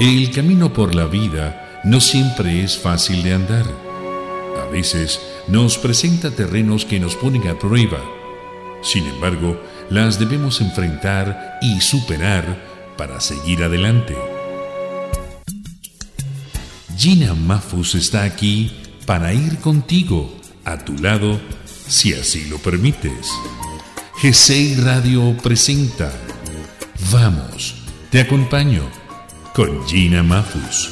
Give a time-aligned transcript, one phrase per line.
[0.00, 3.66] El camino por la vida no siempre es fácil de andar.
[4.58, 8.02] A veces nos presenta terrenos que nos ponen a prueba.
[8.82, 9.60] Sin embargo,
[9.90, 14.16] las debemos enfrentar y superar para seguir adelante.
[16.96, 18.72] Gina Mafus está aquí
[19.04, 21.38] para ir contigo, a tu lado,
[21.88, 23.28] si así lo permites.
[24.22, 26.10] g Radio presenta
[27.12, 27.74] Vamos,
[28.10, 28.99] te acompaño
[29.54, 30.90] con Gina Mafus.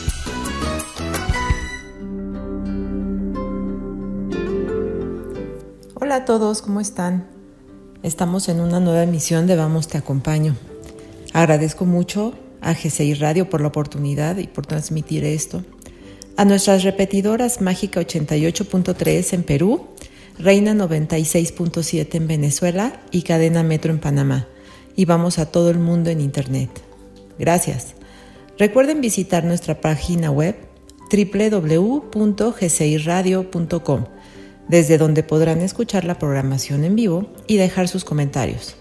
[5.95, 7.29] Hola a todos, ¿cómo están?
[8.03, 10.57] Estamos en una nueva emisión de Vamos, te acompaño.
[11.33, 15.63] Agradezco mucho a G6 Radio por la oportunidad y por transmitir esto.
[16.37, 19.89] A nuestras repetidoras Mágica 88.3 en Perú,
[20.39, 24.47] Reina 96.7 en Venezuela y Cadena Metro en Panamá.
[24.97, 26.71] Y vamos a todo el mundo en Internet.
[27.39, 27.98] Gracias.
[28.59, 30.57] Recuerden visitar nuestra página web
[31.13, 34.05] www.gciradio.com,
[34.67, 38.75] desde donde podrán escuchar la programación en vivo y dejar sus comentarios.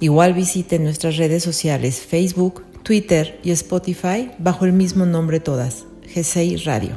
[0.00, 6.64] Igual visiten nuestras redes sociales Facebook, Twitter y Spotify bajo el mismo nombre todas, G6
[6.64, 6.92] Radio.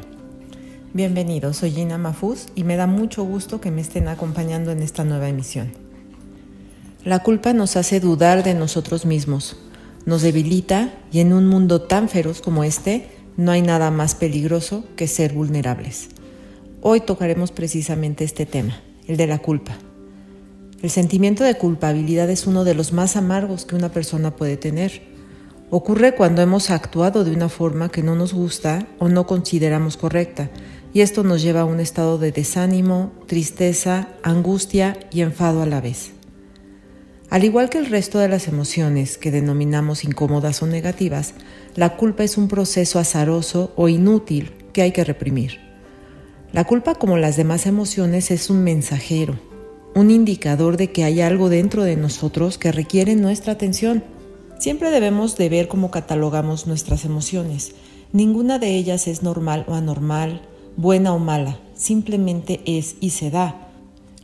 [0.94, 5.04] Bienvenidos, soy Gina Mafuz y me da mucho gusto que me estén acompañando en esta
[5.04, 5.74] nueva emisión.
[7.04, 9.58] La culpa nos hace dudar de nosotros mismos,
[10.08, 14.86] nos debilita y en un mundo tan feroz como este no hay nada más peligroso
[14.96, 16.08] que ser vulnerables.
[16.82, 19.78] Hoy tocaremos precisamente este tema, el de la culpa.
[20.82, 25.02] El sentimiento de culpabilidad es uno de los más amargos que una persona puede tener.
[25.72, 30.50] Ocurre cuando hemos actuado de una forma que no nos gusta o no consideramos correcta,
[30.94, 35.82] y esto nos lleva a un estado de desánimo, tristeza, angustia y enfado a la
[35.82, 36.17] vez.
[37.30, 41.34] Al igual que el resto de las emociones que denominamos incómodas o negativas,
[41.76, 45.60] la culpa es un proceso azaroso o inútil que hay que reprimir.
[46.54, 49.38] La culpa, como las demás emociones, es un mensajero,
[49.94, 54.06] un indicador de que hay algo dentro de nosotros que requiere nuestra atención.
[54.58, 57.74] Siempre debemos de ver cómo catalogamos nuestras emociones.
[58.14, 60.44] Ninguna de ellas es normal o anormal,
[60.78, 63.67] buena o mala, simplemente es y se da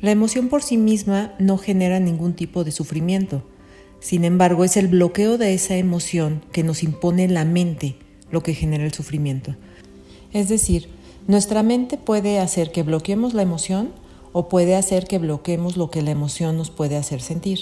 [0.03, 3.41] la emoción por sí misma no genera ningún tipo de sufrimiento.
[4.01, 7.95] Sin embargo, es el bloqueo de esa emoción que nos impone la mente
[8.29, 9.55] lo que genera el sufrimiento.
[10.33, 10.89] Es decir,
[11.25, 13.93] nuestra mente puede hacer que bloqueemos la emoción
[14.33, 17.59] o puede hacer que bloqueemos lo que la emoción nos puede hacer sentir,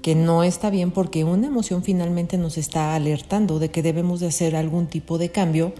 [0.00, 4.28] que no está bien porque una emoción finalmente nos está alertando de que debemos de
[4.28, 5.74] hacer algún tipo de cambio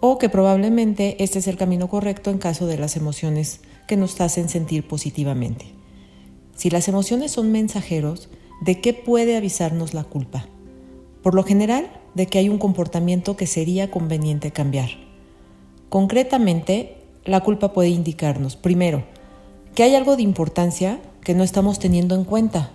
[0.00, 4.20] o que probablemente este es el camino correcto en caso de las emociones que nos
[4.20, 5.66] hacen sentir positivamente.
[6.54, 8.28] Si las emociones son mensajeros,
[8.60, 10.46] ¿de qué puede avisarnos la culpa?
[11.22, 14.90] Por lo general, de que hay un comportamiento que sería conveniente cambiar.
[15.88, 19.04] Concretamente, la culpa puede indicarnos, primero,
[19.74, 22.70] que hay algo de importancia que no estamos teniendo en cuenta.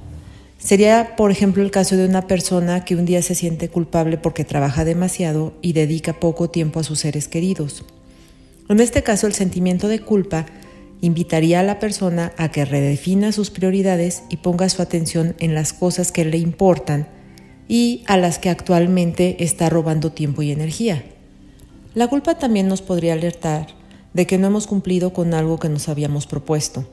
[0.57, 4.45] Sería, por ejemplo, el caso de una persona que un día se siente culpable porque
[4.45, 7.83] trabaja demasiado y dedica poco tiempo a sus seres queridos.
[8.69, 10.45] En este caso, el sentimiento de culpa
[11.03, 15.73] invitaría a la persona a que redefina sus prioridades y ponga su atención en las
[15.73, 17.09] cosas que le importan
[17.67, 21.03] y a las que actualmente está robando tiempo y energía.
[21.93, 23.67] La culpa también nos podría alertar
[24.13, 26.85] de que no hemos cumplido con algo que nos habíamos propuesto.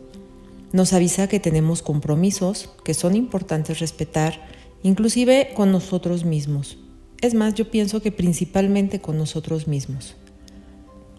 [0.73, 4.45] Nos avisa que tenemos compromisos que son importantes respetar,
[4.83, 6.79] inclusive con nosotros mismos.
[7.21, 10.17] Es más, yo pienso que principalmente con nosotros mismos.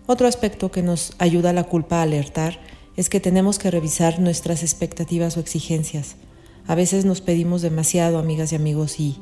[0.08, 2.60] Otro aspecto que nos ayuda a la culpa a alertar
[3.02, 6.18] es que tenemos que revisar nuestras expectativas o exigencias.
[6.68, 9.18] A veces nos pedimos demasiado, amigas y amigos, y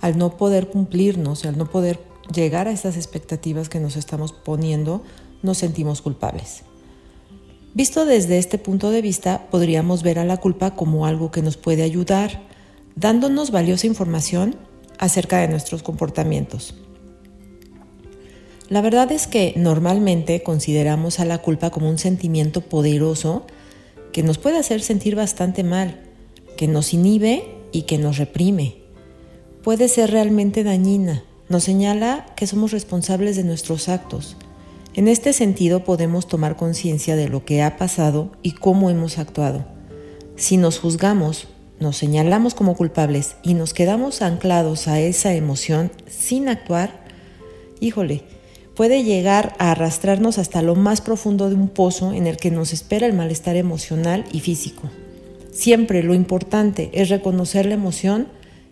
[0.00, 1.98] al no poder cumplirnos, al no poder
[2.32, 5.02] llegar a estas expectativas que nos estamos poniendo,
[5.42, 6.62] nos sentimos culpables.
[7.74, 11.56] Visto desde este punto de vista, podríamos ver a la culpa como algo que nos
[11.56, 12.42] puede ayudar,
[12.94, 14.54] dándonos valiosa información
[15.00, 16.76] acerca de nuestros comportamientos.
[18.68, 23.46] La verdad es que normalmente consideramos a la culpa como un sentimiento poderoso
[24.12, 26.00] que nos puede hacer sentir bastante mal,
[26.56, 28.78] que nos inhibe y que nos reprime.
[29.62, 34.36] Puede ser realmente dañina, nos señala que somos responsables de nuestros actos.
[34.94, 39.64] En este sentido podemos tomar conciencia de lo que ha pasado y cómo hemos actuado.
[40.34, 41.46] Si nos juzgamos,
[41.78, 47.04] nos señalamos como culpables y nos quedamos anclados a esa emoción sin actuar,
[47.78, 48.24] híjole,
[48.76, 52.72] puede llegar a arrastrarnos hasta lo más profundo de un pozo en el que nos
[52.74, 54.90] espera el malestar emocional y físico.
[55.50, 58.28] Siempre lo importante es reconocer la emoción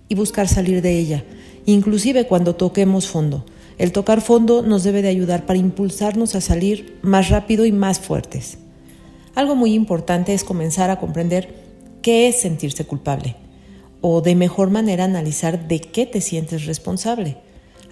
[0.08, 1.24] y buscar salir de ella,
[1.64, 3.46] inclusive cuando toquemos fondo.
[3.78, 7.98] El tocar fondo nos debe de ayudar para impulsarnos a salir más rápido y más
[7.98, 8.58] fuertes.
[9.34, 11.54] Algo muy importante es comenzar a comprender
[12.02, 13.36] qué es sentirse culpable
[14.02, 17.38] o de mejor manera analizar de qué te sientes responsable.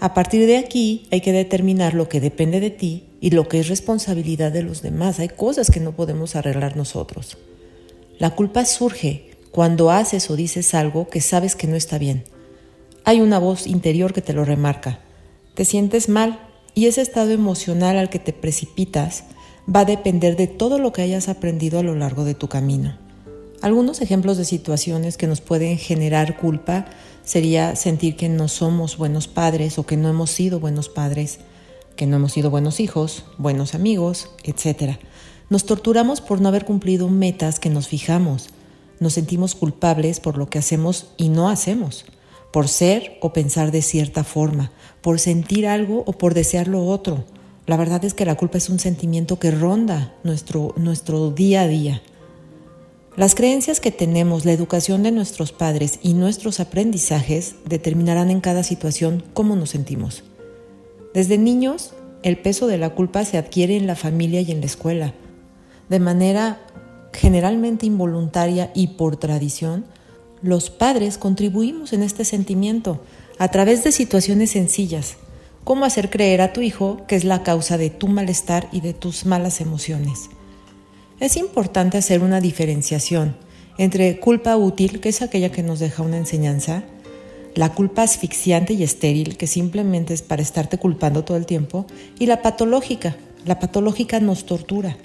[0.03, 3.61] A partir de aquí hay que determinar lo que depende de ti y lo que
[3.61, 5.21] es responsabilidad de los demás.
[5.21, 7.39] Hay cosas que no podemos arreglar nosotros.
[8.19, 12.25] La culpa surge cuando haces o dices algo que sabes que no está bien.
[13.05, 14.99] Hay una voz interior que te lo remarca.
[15.55, 19.23] Te sientes mal y ese estado emocional al que te precipitas
[19.73, 22.99] va a depender de todo lo que hayas aprendido a lo largo de tu camino.
[23.63, 26.87] Algunos ejemplos de situaciones que nos pueden generar culpa
[27.23, 31.39] sería sentir que no somos buenos padres o que no hemos sido buenos padres,
[31.95, 34.99] que no hemos sido buenos hijos, buenos amigos, etc.
[35.49, 38.49] Nos torturamos por no haber cumplido metas que nos fijamos.
[38.99, 42.05] Nos sentimos culpables por lo que hacemos y no hacemos,
[42.53, 44.73] por ser o pensar de cierta forma,
[45.03, 47.27] por sentir algo o por desear lo otro.
[47.67, 51.69] La verdad es que la culpa es un sentimiento que ronda nuestro, nuestro día a
[51.69, 52.03] día.
[53.15, 58.63] Las creencias que tenemos, la educación de nuestros padres y nuestros aprendizajes determinarán en cada
[58.63, 60.25] situación cómo nos sentimos.
[61.13, 61.93] Desde niños,
[62.23, 65.13] el peso de la culpa se adquiere en la familia y en la escuela.
[65.91, 66.63] De manera
[67.13, 69.85] generalmente involuntaria y por tradición,
[70.41, 73.03] los padres contribuimos en este sentimiento
[73.39, 75.17] a través de situaciones sencillas,
[75.65, 78.95] como hacer creer a tu hijo que es la causa de tu malestar y de
[78.95, 80.31] tus malas emociones.
[81.23, 83.37] Es importante hacer una diferenciación
[83.79, 86.83] entre culpa útil, que es aquella que nos deja una enseñanza,
[87.55, 91.87] la culpa asfixiante y estéril, que simplemente es para estarte culpando todo el tiempo,
[92.19, 93.17] y la patológica.
[93.47, 94.97] La patológica nos tortura.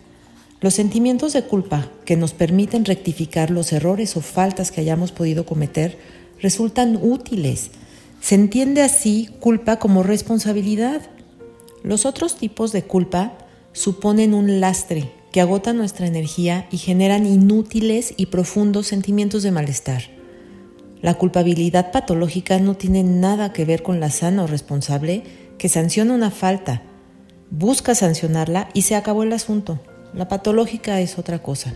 [0.60, 5.46] Los sentimientos de culpa que nos permiten rectificar los errores o faltas que hayamos podido
[5.46, 6.00] cometer
[6.42, 7.69] resultan útiles.
[8.22, 11.04] Se entiende así culpa como responsabilidad.
[11.84, 13.34] Los otros tipos de culpa
[13.72, 20.04] suponen un lastre que agotan nuestra energía y generan inútiles y profundos sentimientos de malestar.
[21.02, 25.24] La culpabilidad patológica no tiene nada que ver con la sana o responsable
[25.58, 26.82] que sanciona una falta,
[27.50, 29.80] busca sancionarla y se acabó el asunto.
[30.14, 31.74] La patológica es otra cosa.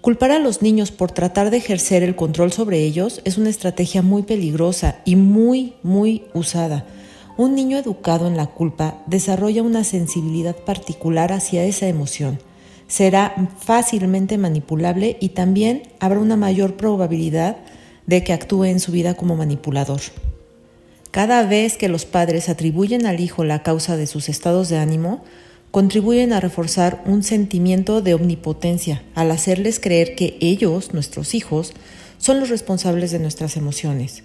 [0.00, 4.02] Culpar a los niños por tratar de ejercer el control sobre ellos es una estrategia
[4.02, 6.86] muy peligrosa y muy, muy usada
[7.36, 12.38] un niño educado en la culpa desarrolla una sensibilidad particular hacia esa emoción.
[12.86, 17.56] Será fácilmente manipulable y también habrá una mayor probabilidad
[18.06, 20.00] de que actúe en su vida como manipulador.
[21.10, 25.22] Cada vez que los padres atribuyen al hijo la causa de sus estados de ánimo,
[25.70, 31.72] contribuyen a reforzar un sentimiento de omnipotencia al hacerles creer que ellos, nuestros hijos,
[32.18, 34.22] son los responsables de nuestras emociones.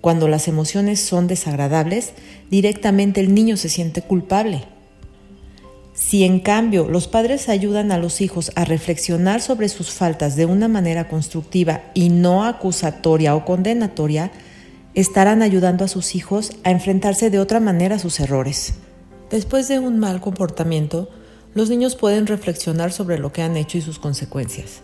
[0.00, 2.12] Cuando las emociones son desagradables,
[2.50, 4.64] directamente el niño se siente culpable.
[5.92, 10.46] Si en cambio los padres ayudan a los hijos a reflexionar sobre sus faltas de
[10.46, 14.30] una manera constructiva y no acusatoria o condenatoria,
[14.94, 18.74] estarán ayudando a sus hijos a enfrentarse de otra manera a sus errores.
[19.30, 21.10] Después de un mal comportamiento,
[21.54, 24.80] los niños pueden reflexionar sobre lo que han hecho y sus consecuencias.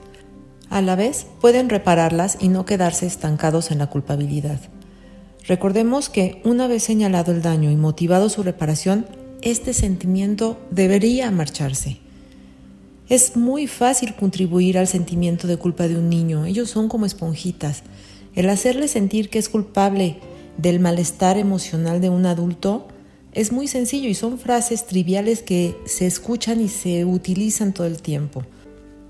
[0.69, 4.61] A la vez, pueden repararlas y no quedarse estancados en la culpabilidad.
[5.47, 9.07] Recordemos que una vez señalado el daño y motivado su reparación,
[9.43, 11.99] este sentimiento debería marcharse.
[13.09, 17.85] Es muy fácil contribuir al sentimiento de culpa de un niño, ellos son como esponjitas.
[18.35, 20.19] El hacerle sentir que es culpable
[20.59, 22.89] del malestar emocional de un adulto
[23.33, 28.03] es muy sencillo y son frases triviales que se escuchan y se utilizan todo el
[28.03, 28.43] tiempo.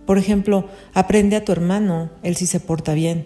[0.05, 3.25] Por ejemplo, aprende a tu hermano, él sí se porta bien.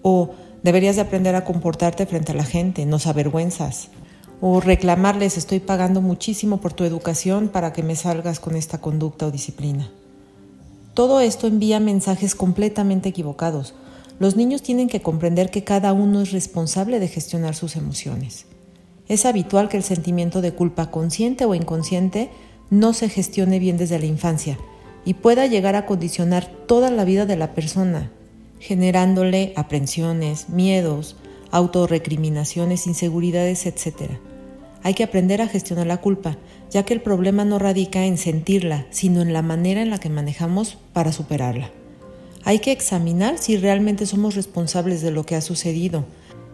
[0.00, 3.88] O Deberías de aprender a comportarte frente a la gente, no avergüenzas.
[4.40, 9.26] O reclamarles, estoy pagando muchísimo por tu educación para que me salgas con esta conducta
[9.26, 9.90] o disciplina.
[10.94, 13.74] Todo esto envía mensajes completamente equivocados.
[14.20, 18.46] Los niños tienen que comprender que cada uno es responsable de gestionar sus emociones.
[19.08, 22.30] Es habitual que el sentimiento de culpa consciente o inconsciente
[22.70, 24.58] no se gestione bien desde la infancia
[25.04, 28.10] y pueda llegar a condicionar toda la vida de la persona,
[28.62, 31.16] generándole aprensiones, miedos,
[31.50, 34.12] autorrecriminaciones, inseguridades, etc.
[34.84, 36.38] Hay que aprender a gestionar la culpa,
[36.70, 40.08] ya que el problema no radica en sentirla, sino en la manera en la que
[40.08, 41.70] manejamos para superarla.
[42.44, 46.04] Hay que examinar si realmente somos responsables de lo que ha sucedido.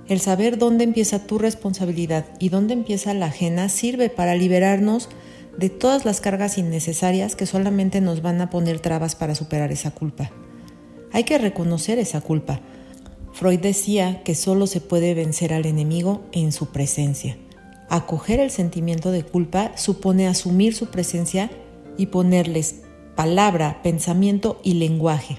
[0.09, 5.11] El saber dónde empieza tu responsabilidad y dónde empieza la ajena sirve para liberarnos
[5.59, 9.91] de todas las cargas innecesarias que solamente nos van a poner trabas para superar esa
[9.91, 10.31] culpa.
[11.13, 12.61] Hay que reconocer esa culpa.
[13.33, 17.37] Freud decía que solo se puede vencer al enemigo en su presencia.
[17.89, 21.51] Acoger el sentimiento de culpa supone asumir su presencia
[21.97, 22.83] y ponerles
[23.17, 25.39] palabra, pensamiento y lenguaje.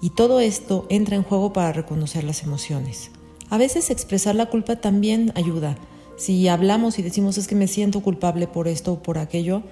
[0.00, 3.10] Y todo esto entra en juego para reconocer las emociones.
[3.50, 5.76] A veces expresar la culpa también ayuda.
[6.16, 9.62] Si hablamos y decimos es que me siento culpable por esto o por aquello,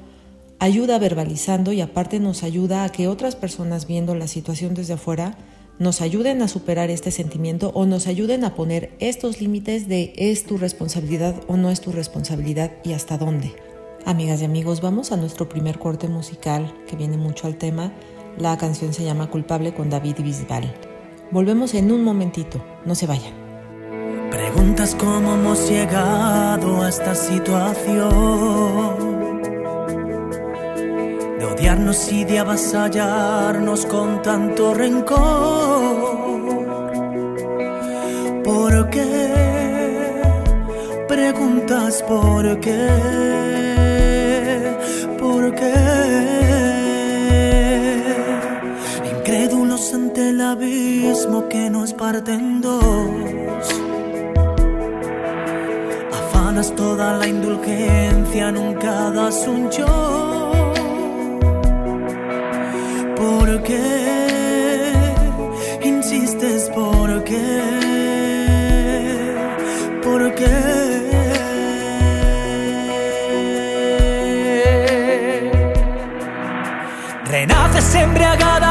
[0.60, 5.36] ayuda verbalizando y aparte nos ayuda a que otras personas viendo la situación desde afuera
[5.78, 10.44] nos ayuden a superar este sentimiento o nos ayuden a poner estos límites de es
[10.44, 13.54] tu responsabilidad o no es tu responsabilidad y hasta dónde.
[14.04, 17.94] Amigas y amigos, vamos a nuestro primer corte musical que viene mucho al tema.
[18.38, 20.70] La canción se llama Culpable con David Bisbal.
[21.30, 23.32] Volvemos en un momentito, no se vayan.
[24.30, 29.19] Preguntas cómo hemos llegado a esta situación
[31.44, 36.20] odiarnos y de avasallarnos con tanto rencor.
[38.44, 40.20] ¿Por qué?
[41.08, 42.88] Preguntas por qué,
[45.18, 45.74] por qué.
[49.16, 53.66] Incrédulos ante el abismo que nos parte en dos.
[56.12, 60.49] Afanas toda la indulgencia, nunca das un yo
[63.40, 63.80] ¿Por qué
[65.82, 66.68] insistes?
[66.74, 67.48] ¿Por qué?
[70.04, 70.56] ¿Por qué?
[77.24, 78.69] Renaces embriagada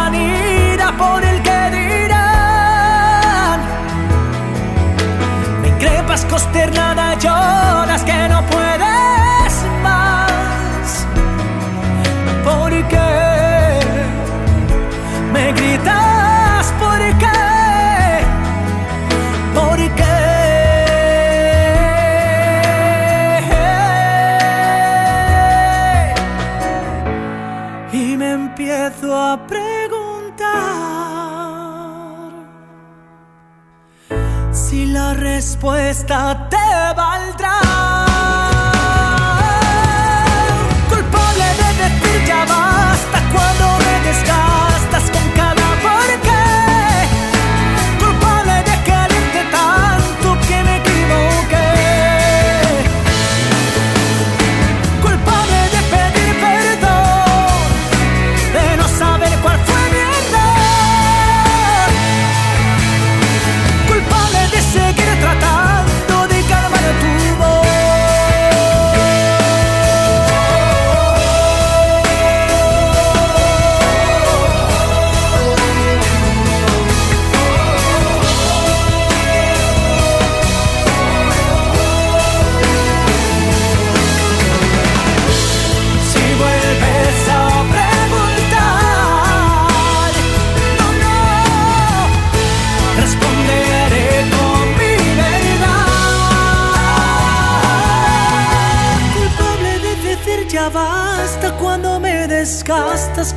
[35.59, 36.38] respuesta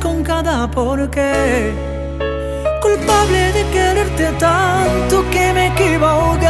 [0.01, 1.73] con cada porqué.
[2.81, 6.42] Culpable de quererte tanto que me equivoqué.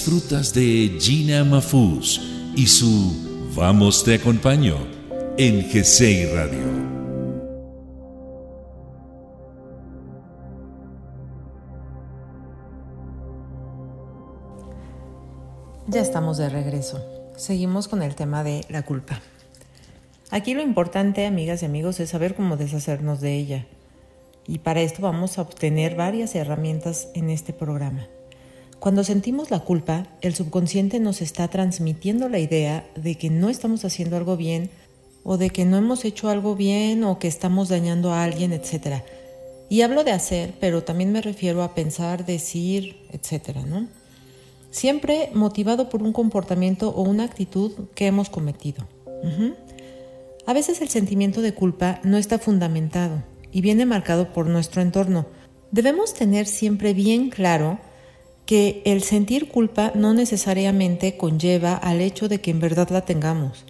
[0.00, 2.18] Disfrutas de Gina Mafuz
[2.56, 4.78] y su Vamos te acompaño
[5.36, 6.58] en GCI Radio.
[15.88, 17.04] Ya estamos de regreso.
[17.36, 19.20] Seguimos con el tema de la culpa.
[20.30, 23.66] Aquí lo importante, amigas y amigos, es saber cómo deshacernos de ella.
[24.46, 28.08] Y para esto vamos a obtener varias herramientas en este programa.
[28.80, 33.84] Cuando sentimos la culpa, el subconsciente nos está transmitiendo la idea de que no estamos
[33.84, 34.70] haciendo algo bien
[35.22, 39.02] o de que no hemos hecho algo bien o que estamos dañando a alguien, etc.
[39.68, 43.58] Y hablo de hacer, pero también me refiero a pensar, decir, etc.
[43.66, 43.86] ¿no?
[44.70, 48.86] siempre motivado por un comportamiento o una actitud que hemos cometido.
[50.46, 53.22] A veces el sentimiento de culpa no está fundamentado
[53.52, 55.26] y viene marcado por nuestro entorno.
[55.70, 57.78] Debemos tener siempre bien claro
[58.46, 63.64] que el sentir culpa no necesariamente conlleva al hecho de que en verdad la tengamos.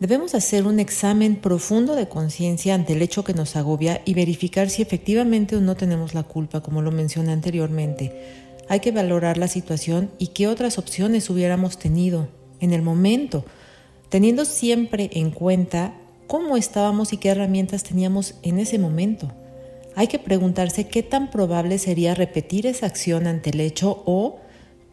[0.00, 4.68] Debemos hacer un examen profundo de conciencia ante el hecho que nos agobia y verificar
[4.68, 8.12] si efectivamente o no tenemos la culpa, como lo mencioné anteriormente.
[8.68, 12.26] Hay que valorar la situación y qué otras opciones hubiéramos tenido
[12.58, 13.44] en el momento,
[14.08, 15.94] teniendo siempre en cuenta
[16.26, 19.30] cómo estábamos y qué herramientas teníamos en ese momento.
[19.94, 24.40] Hay que preguntarse qué tan probable sería repetir esa acción ante el hecho o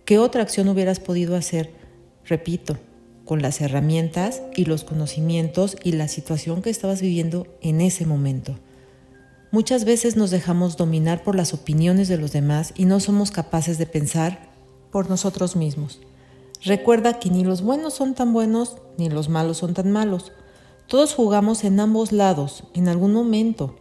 [0.05, 1.71] qué otra acción hubieras podido hacer,
[2.25, 2.77] repito,
[3.23, 8.59] con las herramientas y los conocimientos y la situación que estabas viviendo en ese momento.
[9.51, 13.77] Muchas veces nos dejamos dominar por las opiniones de los demás y no somos capaces
[13.77, 14.49] de pensar
[14.91, 16.01] por nosotros mismos.
[16.63, 20.33] Recuerda que ni los buenos son tan buenos ni los malos son tan malos.
[20.87, 23.75] Todos jugamos en ambos lados en algún momento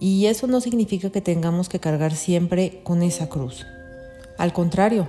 [0.00, 3.66] y eso no significa que tengamos que cargar siempre con esa cruz.
[4.38, 5.08] Al contrario,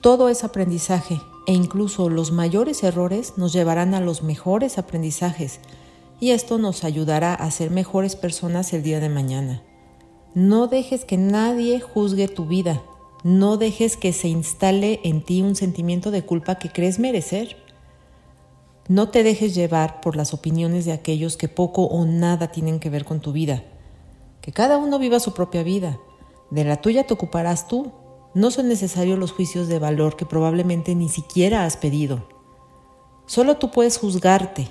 [0.00, 5.60] todo es aprendizaje e incluso los mayores errores nos llevarán a los mejores aprendizajes
[6.20, 9.62] y esto nos ayudará a ser mejores personas el día de mañana.
[10.34, 12.82] No dejes que nadie juzgue tu vida,
[13.22, 17.56] no dejes que se instale en ti un sentimiento de culpa que crees merecer.
[18.88, 22.90] No te dejes llevar por las opiniones de aquellos que poco o nada tienen que
[22.90, 23.64] ver con tu vida.
[24.46, 25.98] Que cada uno viva su propia vida.
[26.50, 27.92] De la tuya te ocuparás tú
[28.32, 32.28] no son necesarios los juicios de valor que probablemente ni siquiera has pedido.
[33.26, 34.68] Solo tú puedes juzgarte,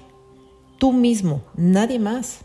[0.77, 2.37] tú mismo, nadie más.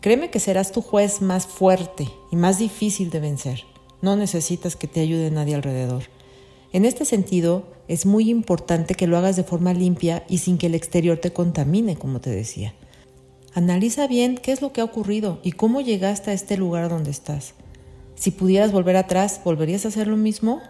[0.00, 3.64] Créeme que serás tu juez más fuerte y más difícil de vencer.
[4.02, 6.02] No necesitas que te ayude nadie alrededor.
[6.72, 10.66] En este sentido, es muy importante que lo hagas de forma limpia y sin que
[10.66, 12.74] el exterior te contamine, como te decía.
[13.52, 17.10] Analiza bien qué es lo que ha ocurrido y cómo llegaste a este lugar donde
[17.10, 17.54] estás.
[18.14, 20.60] Si pudieras volver atrás, ¿volverías a hacer lo mismo?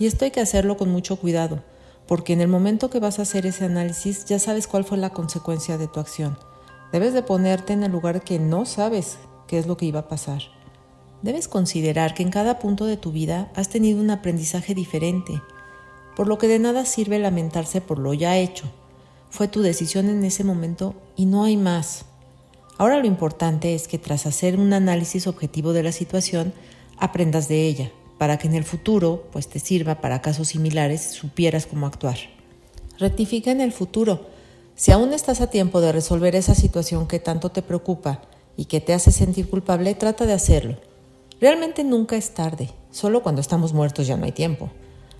[0.00, 1.62] Y esto hay que hacerlo con mucho cuidado,
[2.08, 5.10] porque en el momento que vas a hacer ese análisis ya sabes cuál fue la
[5.10, 6.36] consecuencia de tu acción.
[6.90, 10.08] Debes de ponerte en el lugar que no sabes qué es lo que iba a
[10.08, 10.42] pasar.
[11.22, 15.40] Debes considerar que en cada punto de tu vida has tenido un aprendizaje diferente,
[16.16, 18.64] por lo que de nada sirve lamentarse por lo ya hecho.
[19.30, 22.05] Fue tu decisión en ese momento y no hay más.
[22.78, 26.52] Ahora lo importante es que tras hacer un análisis objetivo de la situación,
[26.98, 31.66] aprendas de ella, para que en el futuro pues te sirva para casos similares supieras
[31.66, 32.16] cómo actuar.
[32.98, 34.26] Rectifica en el futuro.
[34.74, 38.22] Si aún estás a tiempo de resolver esa situación que tanto te preocupa
[38.56, 40.76] y que te hace sentir culpable, trata de hacerlo.
[41.40, 44.70] Realmente nunca es tarde, solo cuando estamos muertos ya no hay tiempo.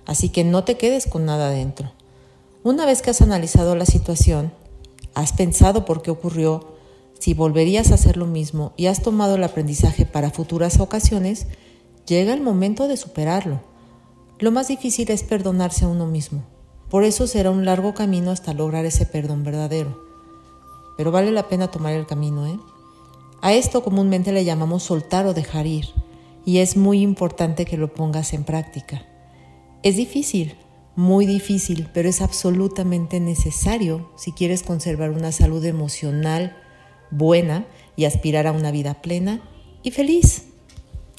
[0.05, 1.91] Así que no te quedes con nada dentro.
[2.63, 4.51] Una vez que has analizado la situación,
[5.13, 6.76] has pensado por qué ocurrió,
[7.19, 11.47] si volverías a hacer lo mismo y has tomado el aprendizaje para futuras ocasiones,
[12.05, 13.61] llega el momento de superarlo.
[14.39, 16.43] Lo más difícil es perdonarse a uno mismo.
[16.89, 19.99] Por eso será un largo camino hasta lograr ese perdón verdadero.
[20.95, 22.59] Pero vale la pena tomar el camino, ¿eh?
[23.41, 25.85] A esto comúnmente le llamamos soltar o dejar ir,
[26.45, 29.05] y es muy importante que lo pongas en práctica.
[29.83, 30.55] Es difícil,
[30.95, 36.57] muy difícil, pero es absolutamente necesario si quieres conservar una salud emocional
[37.11, 39.41] buena y aspirar a una vida plena
[39.83, 40.45] y feliz.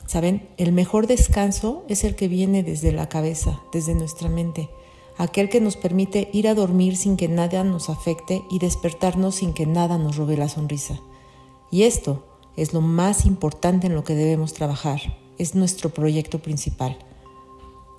[0.07, 4.71] Saben, el mejor descanso es el que viene desde la cabeza, desde nuestra mente,
[5.19, 9.53] aquel que nos permite ir a dormir sin que nada nos afecte y despertarnos sin
[9.53, 10.99] que nada nos robe la sonrisa.
[11.71, 12.25] Y esto
[12.57, 15.01] es lo más importante en lo que debemos trabajar,
[15.37, 16.97] es nuestro proyecto principal.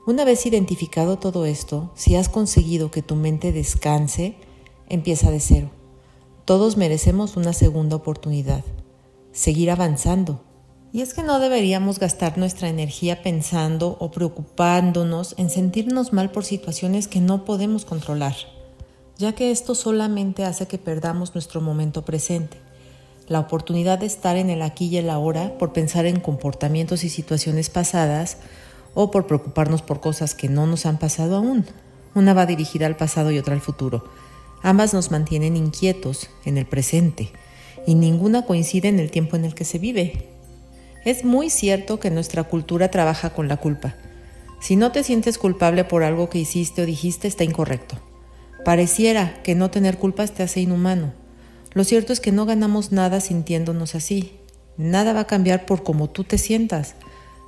[0.07, 4.33] Una vez identificado todo esto, si has conseguido que tu mente descanse,
[4.87, 5.69] empieza de cero.
[6.49, 8.63] Todos merecemos una segunda oportunidad,
[9.31, 10.41] seguir avanzando,
[10.91, 16.43] y es que no deberíamos gastar nuestra energía pensando o preocupándonos en sentirnos mal por
[16.43, 18.33] situaciones que no podemos controlar,
[19.15, 22.57] ya que esto solamente hace que perdamos nuestro momento presente,
[23.27, 27.09] la oportunidad de estar en el aquí y el ahora por pensar en comportamientos y
[27.09, 28.37] situaciones pasadas
[28.95, 31.67] o por preocuparnos por cosas que no nos han pasado aún.
[32.15, 34.05] Una va dirigida al pasado y otra al futuro.
[34.61, 37.31] Ambas nos mantienen inquietos en el presente
[37.87, 40.29] y ninguna coincide en el tiempo en el que se vive,
[41.05, 43.95] es muy cierto que nuestra cultura trabaja con la culpa.
[44.59, 47.97] Si no te sientes culpable por algo que hiciste o dijiste, está incorrecto.
[48.65, 51.13] Pareciera que no tener culpas te hace inhumano.
[51.71, 54.33] Lo cierto es que no ganamos nada sintiéndonos así.
[54.75, 56.95] Nada va a cambiar por cómo tú te sientas.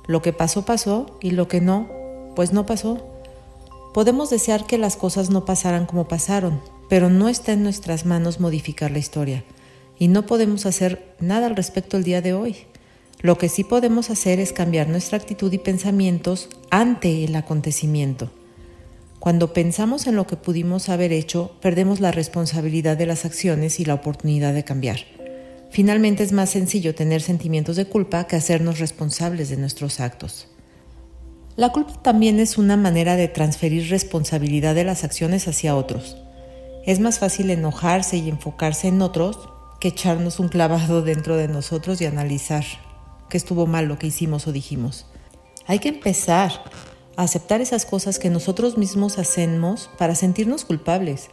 [0.06, 1.90] Lo que pasó pasó y lo que no,
[2.34, 3.06] pues no pasó.
[3.92, 8.40] Podemos desear que las cosas no pasaran como pasaron, pero no está en nuestras manos
[8.40, 9.44] modificar la historia
[9.98, 12.56] y no podemos hacer nada al respecto el día de hoy.
[13.20, 18.30] Lo que sí podemos hacer es cambiar nuestra actitud y pensamientos ante el acontecimiento.
[19.20, 23.84] Cuando pensamos en lo que pudimos haber hecho, perdemos la responsabilidad de las acciones y
[23.84, 24.98] la oportunidad de cambiar.
[25.70, 30.48] Finalmente es más sencillo tener sentimientos de culpa que hacernos responsables de nuestros actos.
[31.54, 36.21] La culpa también es una manera de transferir responsabilidad de las acciones hacia otros.
[36.84, 39.38] Es más fácil enojarse y enfocarse en otros
[39.78, 42.64] que echarnos un clavado dentro de nosotros y analizar
[43.28, 45.06] que estuvo mal lo que hicimos o dijimos.
[45.66, 46.64] Hay que empezar
[47.16, 51.30] a aceptar esas cosas que nosotros mismos hacemos para sentirnos culpables.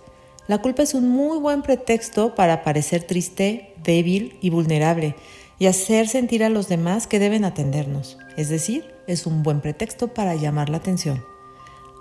[0.48, 5.16] La culpa es un muy buen pretexto para parecer triste, débil y vulnerable
[5.58, 8.18] y hacer sentir a los demás que deben atendernos.
[8.38, 11.24] Es decir, es un buen pretexto para llamar la atención.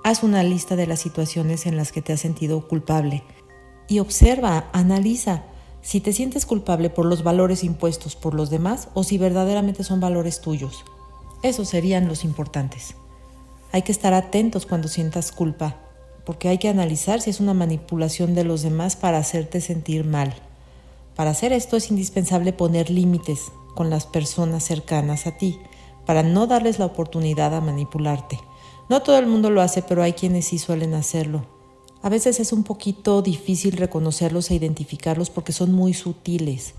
[0.05, 3.25] Haz una lista de las situaciones en las que te has sentido culpable
[3.89, 5.43] y observa, analiza
[5.81, 10.01] si te sientes culpable por los valores impuestos por los demás o si verdaderamente son
[10.01, 10.85] valores tuyos.
[11.43, 12.95] Esos serían los importantes.
[13.73, 15.77] Hay que estar atentos cuando sientas culpa,
[16.27, 20.35] porque hay que analizar si es una manipulación de los demás para hacerte sentir mal.
[21.17, 25.59] Para hacer esto es indispensable poner límites con las personas cercanas a ti,
[26.05, 28.39] para no darles la oportunidad a manipularte.
[28.89, 31.58] No todo el mundo lo hace, pero hay quienes sí suelen hacerlo.
[32.01, 36.75] A veces es un poquito difícil reconocerlos e identificarlos porque son muy sutiles,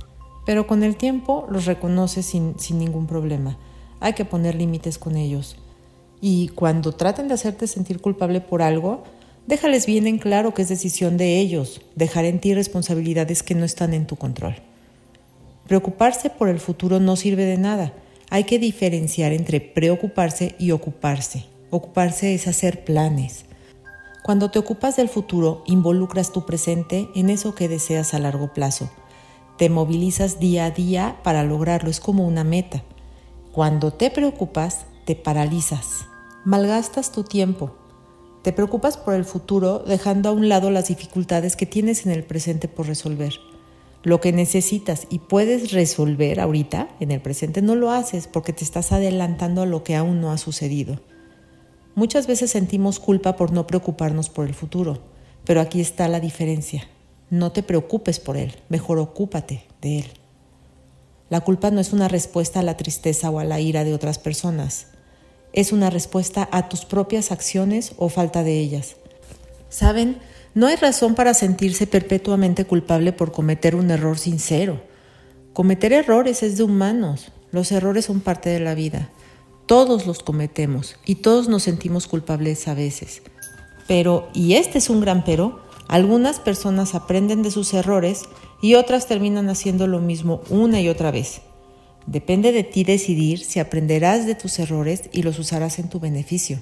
[0.45, 3.57] pero con el tiempo los reconoces sin, sin ningún problema.
[3.99, 5.57] Hay que poner límites con ellos.
[6.21, 9.03] Y cuando traten de hacerte sentir culpable por algo,
[9.45, 13.65] déjales bien en claro que es decisión de ellos, dejar en ti responsabilidades que no
[13.65, 14.55] están en tu control.
[15.67, 17.93] Preocuparse por el futuro no sirve de nada.
[18.29, 21.45] Hay que diferenciar entre preocuparse y ocuparse.
[21.71, 23.45] Ocuparse es hacer planes.
[24.29, 28.87] Cuando te ocupas del futuro, involucras tu presente en eso que deseas a largo plazo.
[29.57, 32.83] Te movilizas día a día para lograrlo, es como una meta.
[33.51, 36.05] Cuando te preocupas, te paralizas,
[36.45, 37.75] malgastas tu tiempo.
[38.43, 42.23] Te preocupas por el futuro dejando a un lado las dificultades que tienes en el
[42.23, 43.33] presente por resolver.
[44.03, 48.63] Lo que necesitas y puedes resolver ahorita, en el presente, no lo haces porque te
[48.63, 50.99] estás adelantando a lo que aún no ha sucedido.
[51.99, 54.99] Muchas veces sentimos culpa por no preocuparnos por el futuro,
[55.43, 56.87] pero aquí está la diferencia.
[57.29, 60.05] No te preocupes por él, mejor ocúpate de él.
[61.29, 64.17] La culpa no es una respuesta a la tristeza o a la ira de otras
[64.17, 64.87] personas,
[65.51, 68.95] es una respuesta a tus propias acciones o falta de ellas.
[69.67, 70.19] ¿Saben?
[70.53, 74.79] No hay razón para sentirse perpetuamente culpable por cometer un error sincero.
[75.51, 77.33] Cometer errores es de humanos.
[77.51, 79.09] Los errores son parte de la vida.
[79.69, 83.21] Todos los cometemos y todos nos sentimos culpables a veces.
[83.87, 88.23] Pero, y este es un gran pero, algunas personas aprenden de sus errores
[88.63, 91.41] y otras terminan haciendo lo mismo una y otra vez.
[92.07, 96.57] Depende de ti decidir si aprenderás de tus errores y los usarás en tu beneficio.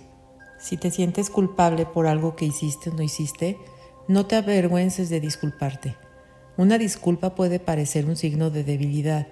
[0.59, 3.57] Si te sientes culpable por algo que hiciste o no hiciste,
[4.09, 5.95] no te avergüences de disculparte.
[6.57, 9.27] Una disculpa puede parecer un signo de debilidad,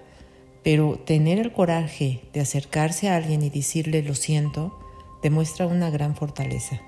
[0.66, 4.76] pero tener el coraje de acercarse a alguien y decirle lo siento
[5.22, 6.80] demuestra una gran fortaleza.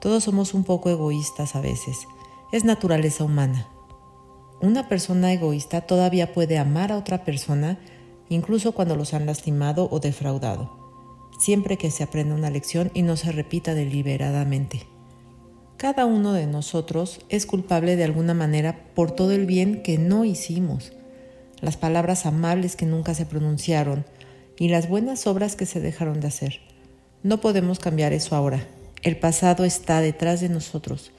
[0.00, 2.08] Todos somos un poco egoístas a veces,
[2.52, 3.68] es naturaleza humana.
[4.62, 7.78] Una persona egoísta todavía puede amar a otra persona
[8.30, 13.18] incluso cuando los han lastimado o defraudado, siempre que se aprenda una lección y no
[13.18, 14.84] se repita deliberadamente.
[15.76, 20.24] Cada uno de nosotros es culpable de alguna manera por todo el bien que no
[20.24, 20.95] hicimos
[21.60, 24.04] las palabras amables que nunca se pronunciaron
[24.58, 26.60] y las buenas obras que se dejaron de hacer.
[27.22, 28.66] No podemos cambiar eso ahora.
[29.02, 31.12] El pasado está detrás de nosotros,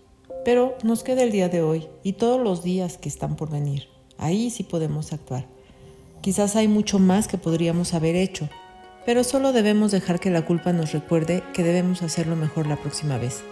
[0.43, 3.87] pero nos queda el día de hoy y todos los días que están por venir.
[4.17, 5.45] Ahí sí podemos actuar.
[6.21, 8.49] Quizás hay mucho más que podríamos haber hecho,
[9.05, 13.17] pero solo debemos dejar que la culpa nos recuerde que debemos hacerlo mejor la próxima
[13.17, 13.43] vez.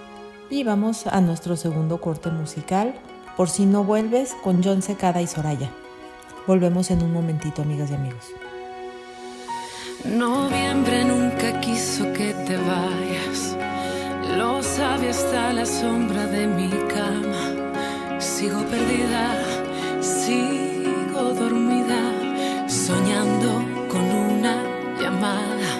[0.50, 2.94] Y vamos a nuestro segundo corte musical,
[3.38, 5.70] Por si no vuelves, con John Secada y Soraya.
[6.48, 8.26] Volvemos en un momentito, amigas y amigos.
[10.04, 13.58] Noviembre nunca quiso que te vayas.
[14.38, 18.20] Lo sabe hasta la sombra de mi cama.
[18.20, 19.42] Sigo perdida,
[20.02, 22.14] sigo dormida,
[22.68, 24.62] soñando con una
[25.02, 25.72] llamada.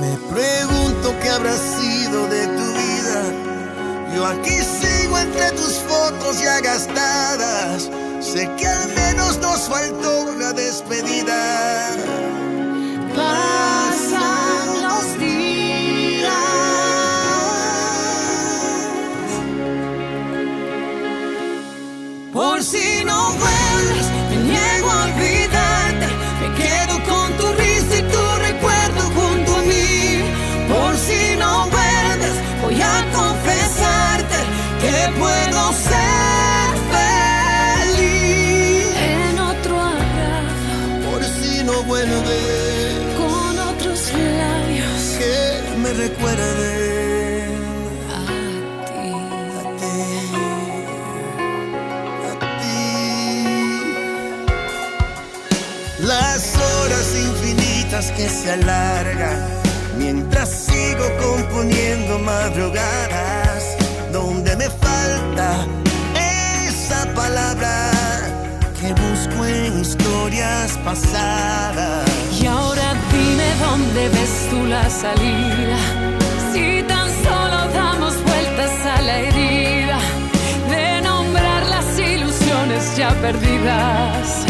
[0.00, 4.14] Me pregunto qué habrá sido de tu vida.
[4.14, 7.90] Yo aquí sigo entre tus fotos ya gastadas
[8.32, 11.96] Sé que al menos nos faltó una despedida.
[13.16, 16.34] Pasan los días.
[22.34, 23.30] Por si no
[45.98, 47.58] Que me recuerde.
[56.00, 59.44] las horas infinitas que se alargan
[59.98, 63.76] mientras sigo componiendo madrugadas
[64.12, 65.66] donde me falta
[66.14, 67.90] esa palabra
[68.80, 71.87] que busco en historias pasadas.
[74.90, 75.78] Salida,
[76.52, 79.98] si tan solo damos vueltas a la herida
[80.70, 84.47] de nombrar las ilusiones ya perdidas.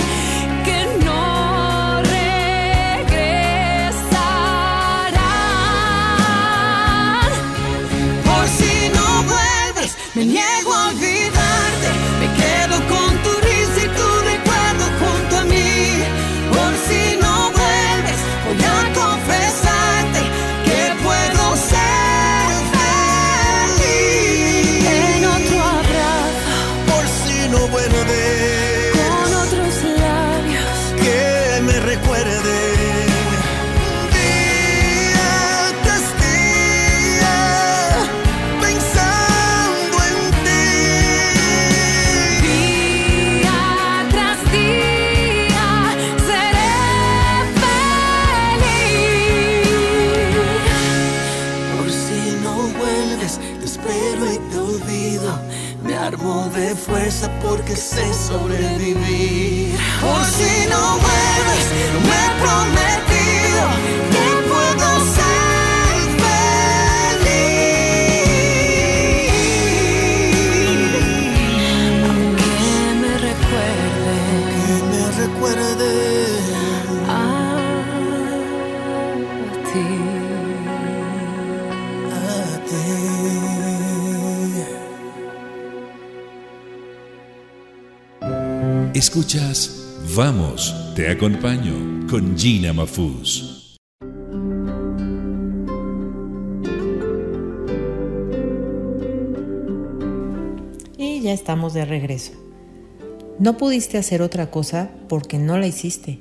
[58.29, 58.78] Sé sobrevivir.
[89.19, 93.77] Escuchas Vamos, te acompaño con Gina Mafuz.
[100.97, 102.31] Y ya estamos de regreso.
[103.41, 106.21] No pudiste hacer otra cosa porque no la hiciste.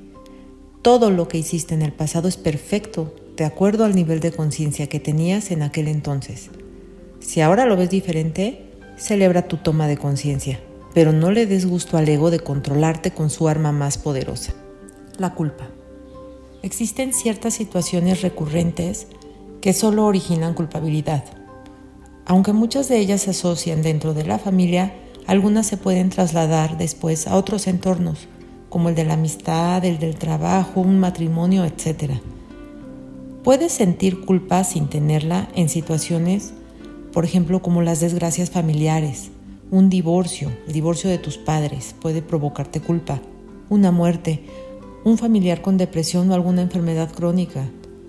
[0.82, 4.88] Todo lo que hiciste en el pasado es perfecto, de acuerdo al nivel de conciencia
[4.88, 6.50] que tenías en aquel entonces.
[7.20, 10.58] Si ahora lo ves diferente, celebra tu toma de conciencia
[10.98, 14.52] pero no le des gusto al ego de controlarte con su arma más poderosa,
[15.16, 15.68] la culpa.
[16.62, 19.06] Existen ciertas situaciones recurrentes
[19.60, 21.22] que solo originan culpabilidad.
[22.26, 24.92] Aunque muchas de ellas se asocian dentro de la familia,
[25.28, 28.26] algunas se pueden trasladar después a otros entornos,
[28.68, 32.14] como el de la amistad, el del trabajo, un matrimonio, etc.
[33.44, 36.54] Puedes sentir culpa sin tenerla en situaciones,
[37.12, 39.30] por ejemplo, como las desgracias familiares,
[39.70, 43.20] un divorcio, el divorcio de tus padres, puede provocarte culpa.
[43.68, 44.42] Una muerte,
[45.04, 47.68] un familiar con depresión o alguna enfermedad crónica.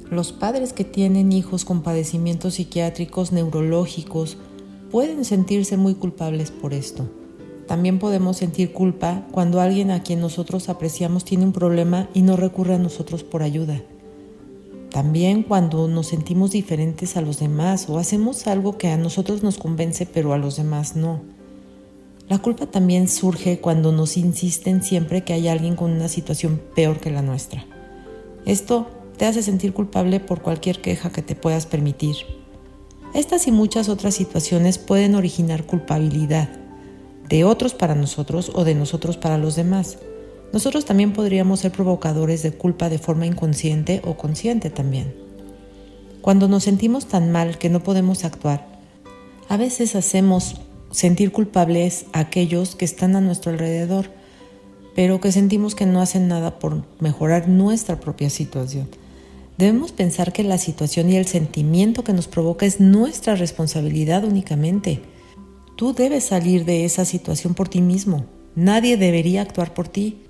[0.10, 4.38] Los padres que tienen hijos con padecimientos psiquiátricos, neurológicos,
[4.90, 7.10] pueden sentirse muy culpables por esto.
[7.68, 12.38] También podemos sentir culpa cuando alguien a quien nosotros apreciamos tiene un problema y no
[12.38, 13.82] recurre a nosotros por ayuda.
[14.92, 19.58] También cuando nos sentimos diferentes a los demás o hacemos algo que a nosotros nos
[19.58, 21.39] convence pero a los demás no.
[22.30, 27.00] La culpa también surge cuando nos insisten siempre que hay alguien con una situación peor
[27.00, 27.66] que la nuestra.
[28.46, 28.88] Esto
[29.18, 32.16] te hace sentir culpable por cualquier queja que te puedas permitir.
[33.16, 36.50] Estas y muchas otras situaciones pueden originar culpabilidad
[37.28, 39.98] de otros para nosotros o de nosotros para los demás.
[40.54, 45.16] Nosotros también podríamos ser provocadores de culpa de forma inconsciente o consciente también.
[46.22, 48.68] Cuando nos sentimos tan mal que no podemos actuar,
[49.48, 54.12] a veces hacemos sentir culpables a aquellos que están a nuestro alrededor,
[54.96, 58.88] pero que sentimos que no hacen nada por mejorar nuestra propia situación.
[59.58, 65.02] Debemos pensar que la situación y el sentimiento que nos provoca es nuestra responsabilidad únicamente.
[65.76, 68.26] Tú debes salir de esa situación por ti mismo.
[68.56, 70.24] Nadie debería actuar por ti.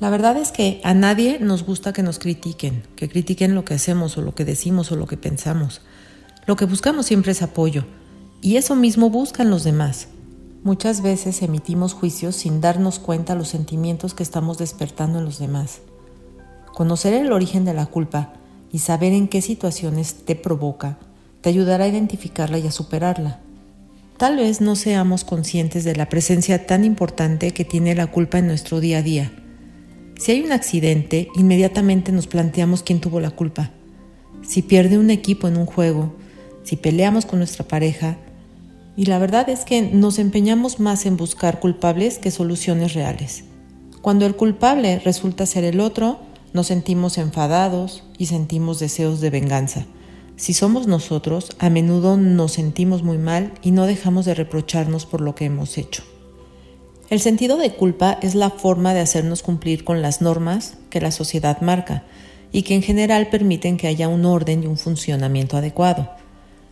[0.00, 3.74] La verdad es que a nadie nos gusta que nos critiquen, que critiquen lo que
[3.74, 5.80] hacemos o lo que decimos o lo que pensamos.
[6.46, 7.84] Lo que buscamos siempre es apoyo,
[8.44, 10.08] y eso mismo buscan los demás.
[10.64, 15.80] Muchas veces emitimos juicios sin darnos cuenta los sentimientos que estamos despertando en los demás.
[16.74, 18.34] Conocer el origen de la culpa
[18.70, 20.98] y saber en qué situaciones te provoca
[21.40, 23.40] te ayudará a identificarla y a superarla.
[24.18, 28.46] Tal vez no seamos conscientes de la presencia tan importante que tiene la culpa en
[28.46, 29.32] nuestro día a día.
[30.18, 33.70] Si hay un accidente, inmediatamente nos planteamos quién tuvo la culpa.
[34.46, 36.12] Si pierde un equipo en un juego,
[36.62, 38.18] si peleamos con nuestra pareja,
[38.96, 43.44] y la verdad es que nos empeñamos más en buscar culpables que soluciones reales.
[44.02, 46.18] Cuando el culpable resulta ser el otro,
[46.52, 49.86] nos sentimos enfadados y sentimos deseos de venganza.
[50.36, 55.20] Si somos nosotros, a menudo nos sentimos muy mal y no dejamos de reprocharnos por
[55.20, 56.02] lo que hemos hecho.
[57.10, 61.10] El sentido de culpa es la forma de hacernos cumplir con las normas que la
[61.10, 62.04] sociedad marca
[62.50, 66.10] y que en general permiten que haya un orden y un funcionamiento adecuado.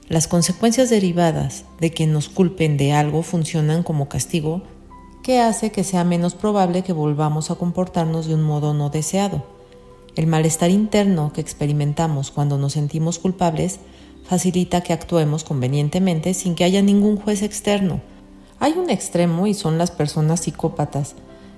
[0.08, 4.62] Las consecuencias derivadas de que nos culpen de algo funcionan como castigo
[5.22, 9.44] que hace que sea menos probable que volvamos a comportarnos de un modo no deseado.
[10.16, 13.78] El malestar interno que experimentamos cuando nos sentimos culpables
[14.24, 18.00] facilita que actuemos convenientemente sin que haya ningún juez externo.
[18.58, 21.14] Hay un extremo y son las personas psicópatas.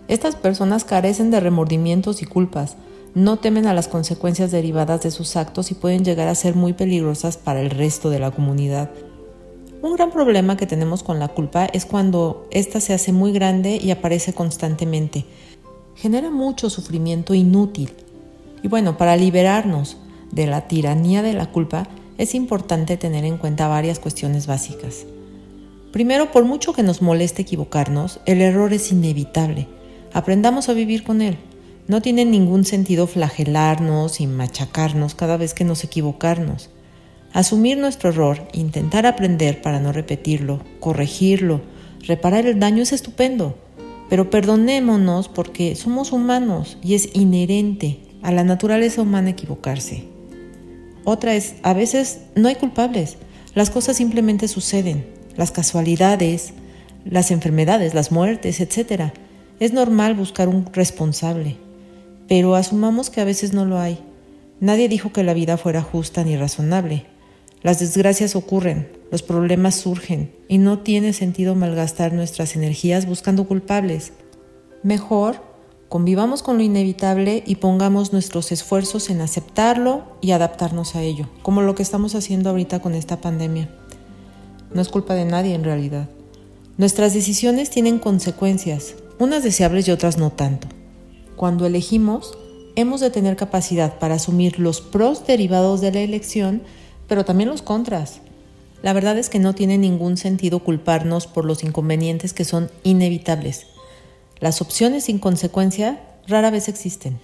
[0.06, 2.76] Estas personas carecen de remordimientos y culpas,
[3.14, 6.72] no temen a las consecuencias derivadas de sus actos y pueden llegar a ser muy
[6.72, 8.90] peligrosas para el resto de la comunidad.
[9.82, 13.78] Un gran problema que tenemos con la culpa es cuando ésta se hace muy grande
[13.80, 15.26] y aparece constantemente.
[15.94, 17.92] Genera mucho sufrimiento inútil.
[18.62, 19.96] Y bueno, para liberarnos
[20.32, 21.86] de la tiranía de la culpa
[22.18, 25.04] es importante tener en cuenta varias cuestiones básicas.
[25.92, 29.68] Primero, por mucho que nos moleste equivocarnos, el error es inevitable.
[30.12, 31.38] Aprendamos a vivir con él.
[31.86, 36.70] No tiene ningún sentido flagelarnos y machacarnos cada vez que nos equivocarnos.
[37.34, 41.60] Asumir nuestro error, intentar aprender para no repetirlo, corregirlo,
[42.06, 43.58] reparar el daño es estupendo,
[44.08, 50.04] pero perdonémonos porque somos humanos y es inherente a la naturaleza humana equivocarse.
[51.04, 53.18] Otra es, a veces no hay culpables,
[53.54, 56.54] las cosas simplemente suceden, las casualidades,
[57.04, 59.12] las enfermedades, las muertes, etc.
[59.60, 61.58] Es normal buscar un responsable,
[62.28, 63.98] pero asumamos que a veces no lo hay.
[64.60, 67.06] Nadie dijo que la vida fuera justa ni razonable.
[67.62, 74.12] Las desgracias ocurren, los problemas surgen y no tiene sentido malgastar nuestras energías buscando culpables.
[74.82, 75.42] Mejor,
[75.88, 81.62] convivamos con lo inevitable y pongamos nuestros esfuerzos en aceptarlo y adaptarnos a ello, como
[81.62, 83.70] lo que estamos haciendo ahorita con esta pandemia.
[84.74, 86.08] No es culpa de nadie en realidad.
[86.76, 90.68] Nuestras decisiones tienen consecuencias, unas deseables y otras no tanto.
[91.36, 92.36] Cuando elegimos,
[92.76, 96.62] hemos de tener capacidad para asumir los pros derivados de la elección,
[97.08, 98.20] pero también los contras.
[98.82, 103.66] La verdad es que no tiene ningún sentido culparnos por los inconvenientes que son inevitables.
[104.40, 107.18] Las opciones sin consecuencia rara vez existen.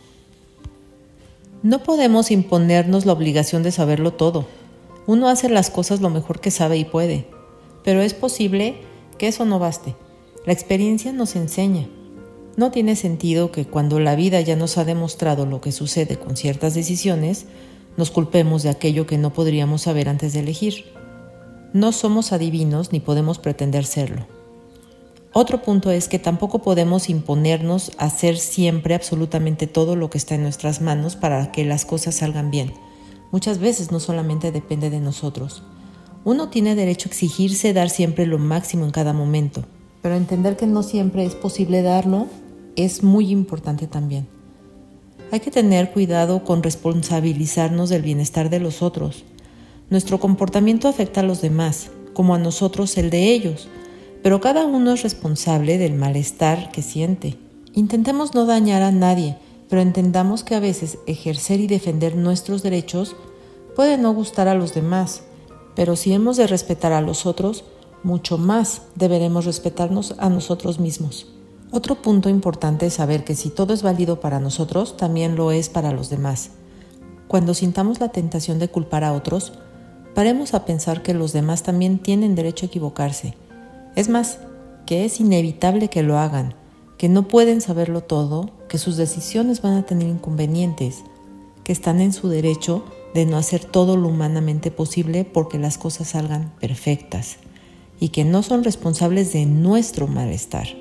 [1.63, 4.47] No podemos imponernos la obligación de saberlo todo.
[5.07, 7.27] Uno hace las cosas lo mejor que sabe y puede,
[7.85, 8.77] pero es posible
[9.19, 9.95] que eso no baste.
[10.47, 11.87] La experiencia nos enseña
[12.61, 16.37] no tiene sentido que cuando la vida ya nos ha demostrado lo que sucede con
[16.37, 17.47] ciertas decisiones,
[17.97, 20.85] nos culpemos de aquello que no podríamos saber antes de elegir.
[21.73, 24.27] No somos adivinos ni podemos pretender serlo.
[25.33, 30.35] Otro punto es que tampoco podemos imponernos a hacer siempre absolutamente todo lo que está
[30.35, 32.75] en nuestras manos para que las cosas salgan bien.
[33.33, 35.63] Muchas veces no solamente depende de nosotros.
[36.25, 39.65] Uno tiene derecho a exigirse dar siempre lo máximo en cada momento,
[40.03, 42.27] pero entender que no siempre es posible darlo
[42.77, 44.29] es muy importante también.
[45.33, 49.25] Hay que tener cuidado con responsabilizarnos del bienestar de los otros.
[49.89, 53.69] Nuestro comportamiento afecta a los demás, como a nosotros el de ellos,
[54.23, 57.39] pero cada uno es responsable del malestar que siente.
[57.75, 59.37] Intentemos no dañar a nadie,
[59.69, 63.15] pero entendamos que a veces ejercer y defender nuestros derechos
[63.77, 65.23] puede no gustar a los demás,
[65.77, 67.65] pero si hemos de respetar a los otros,
[68.03, 71.29] mucho más deberemos respetarnos a nosotros mismos.
[71.73, 75.69] Otro punto importante es saber que si todo es válido para nosotros, también lo es
[75.69, 76.51] para los demás.
[77.29, 79.53] Cuando sintamos la tentación de culpar a otros,
[80.17, 83.35] paremos a pensar que los demás también tienen derecho a equivocarse.
[83.95, 84.39] Es más,
[84.85, 86.55] que es inevitable que lo hagan,
[86.99, 91.05] que no pueden saberlo todo, que sus decisiones van a tener inconvenientes,
[91.63, 92.83] que están en su derecho
[93.15, 97.37] de no hacer todo lo humanamente posible porque las cosas salgan perfectas
[98.01, 100.80] y que no son responsables de nuestro malestar.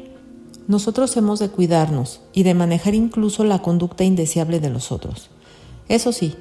[0.69, 5.31] Nosotros hemos de cuidarnos y de manejar incluso la conducta indeseable de los otros.
[5.87, 6.35] Eso sí,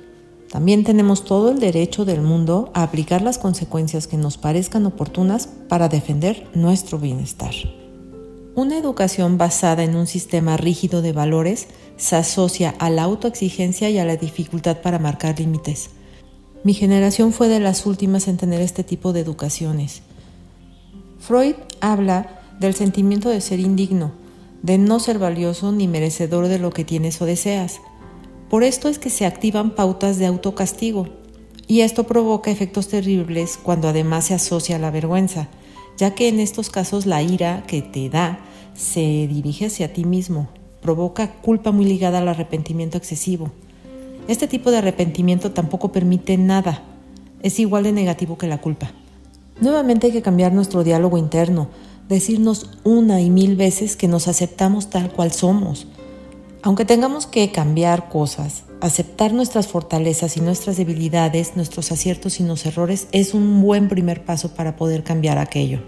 [0.50, 5.48] también tenemos todo el derecho del mundo a aplicar las consecuencias que nos parezcan oportunas
[5.70, 7.54] para defender nuestro bienestar.
[8.54, 13.96] Una educación basada en un sistema rígido de valores se asocia a la autoexigencia y
[13.96, 15.88] a la dificultad para marcar límites.
[16.64, 20.02] Mi generación fue de las últimas en tener este tipo de educaciones.
[21.18, 24.12] Freud habla del sentimiento de ser indigno,
[24.62, 27.80] de no ser valioso ni merecedor de lo que tienes o deseas.
[28.50, 31.08] Por esto es que se activan pautas de autocastigo,
[31.66, 35.48] y esto provoca efectos terribles cuando además se asocia a la vergüenza,
[35.98, 38.40] ya que en estos casos la ira que te da
[38.74, 40.48] se dirige hacia ti mismo,
[40.80, 43.50] provoca culpa muy ligada al arrepentimiento excesivo.
[44.28, 46.82] Este tipo de arrepentimiento tampoco permite nada,
[47.42, 48.92] es igual de negativo que la culpa.
[49.60, 51.68] Nuevamente hay que cambiar nuestro diálogo interno,
[52.08, 55.86] decirnos una y mil veces que nos aceptamos tal cual somos.
[56.62, 62.66] Aunque tengamos que cambiar cosas, aceptar nuestras fortalezas y nuestras debilidades, nuestros aciertos y los
[62.66, 65.80] errores es un buen primer paso para poder cambiar aquello.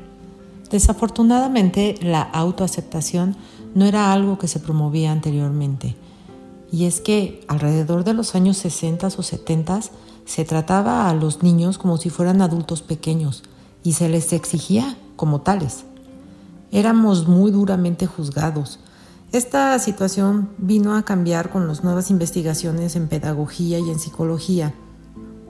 [0.70, 3.36] Desafortunadamente, la autoaceptación
[3.74, 5.96] no era algo que se promovía anteriormente.
[6.72, 9.80] Y es que alrededor de los años 60 o 70
[10.24, 13.42] se trataba a los niños como si fueran adultos pequeños
[13.82, 15.84] y se les exigía como tales.
[16.72, 18.78] Éramos muy duramente juzgados.
[19.32, 24.72] Esta situación vino a cambiar con las nuevas investigaciones en pedagogía y en psicología.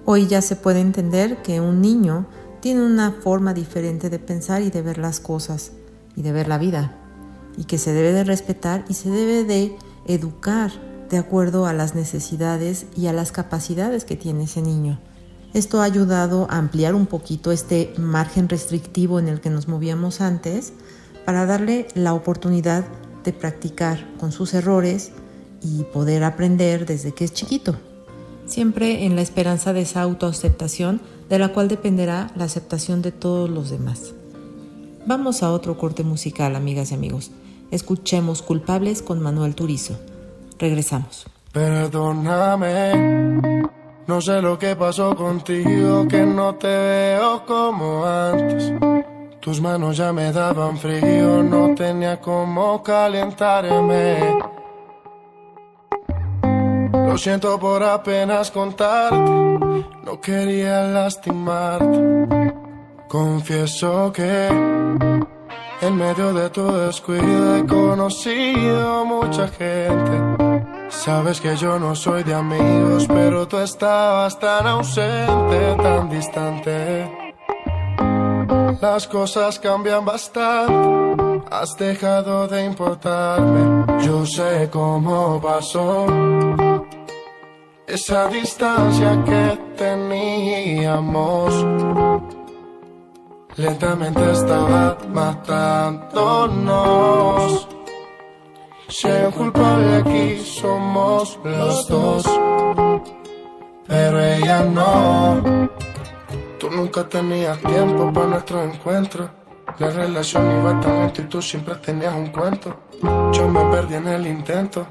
[0.07, 2.27] Hoy ya se puede entender que un niño
[2.61, 5.73] tiene una forma diferente de pensar y de ver las cosas
[6.17, 6.97] y de ver la vida
[7.57, 10.73] y que se debe de respetar y se debe de educar
[11.11, 14.99] de acuerdo a las necesidades y a las capacidades que tiene ese niño.
[15.53, 20.21] Esto ha ayudado a ampliar un poquito este margen restrictivo en el que nos movíamos
[20.21, 20.73] antes
[21.31, 22.85] para darle la oportunidad
[23.23, 25.13] de practicar con sus errores
[25.63, 27.77] y poder aprender desde que es chiquito,
[28.47, 33.49] siempre en la esperanza de esa autoaceptación de la cual dependerá la aceptación de todos
[33.49, 34.13] los demás.
[35.07, 37.31] Vamos a otro corte musical, amigas y amigos.
[37.71, 40.01] Escuchemos Culpables con Manuel Turizo.
[40.59, 41.27] Regresamos.
[41.53, 43.41] Perdóname,
[44.09, 48.73] no sé lo que pasó contigo, que no te veo como antes.
[49.41, 54.39] Tus manos ya me daban frío, no tenía cómo calentarme.
[56.93, 59.17] Lo siento por apenas contarte,
[60.05, 62.55] no quería lastimarte.
[63.09, 64.49] Confieso que
[65.81, 70.61] en medio de tu descuido he conocido mucha gente.
[70.91, 77.20] Sabes que yo no soy de amigos, pero tú estabas tan ausente, tan distante.
[78.81, 83.85] Las cosas cambian bastante, has dejado de importarme.
[84.03, 86.07] Yo sé cómo pasó
[87.87, 91.53] esa distancia que teníamos.
[93.57, 97.69] Lentamente estaba matándonos.
[98.89, 102.25] Si un culpable aquí somos los dos,
[103.87, 105.69] pero ella no.
[106.61, 109.31] Tú nunca tenías tiempo para nuestro encuentro.
[109.79, 112.77] La relación iba tan lento y tú siempre tenías un cuento.
[113.33, 114.87] Yo me perdí en el intento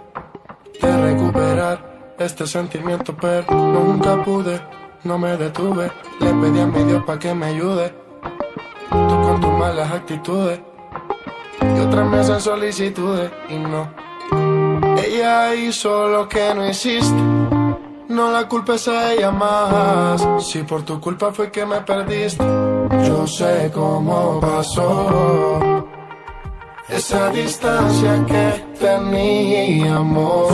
[0.82, 4.60] de recuperar este sentimiento, pero nunca pude,
[5.04, 5.92] no me detuve.
[6.20, 7.94] Le pedí a mi Dios para que me ayude.
[8.90, 10.60] Tú con tus malas actitudes
[11.62, 13.94] y otras me hacen solicitudes y no.
[14.98, 17.39] Ella hizo lo que no hiciste.
[18.10, 20.44] No la culpes a ella más.
[20.44, 22.44] Si por tu culpa fue que me perdiste,
[23.08, 25.86] yo sé cómo pasó.
[26.90, 30.50] Esa distancia que teníamos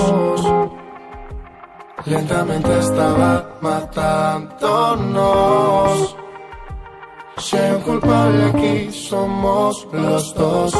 [2.05, 6.17] lentamente estaba matándonos.
[7.37, 10.73] Si hay un culpable aquí somos los dos,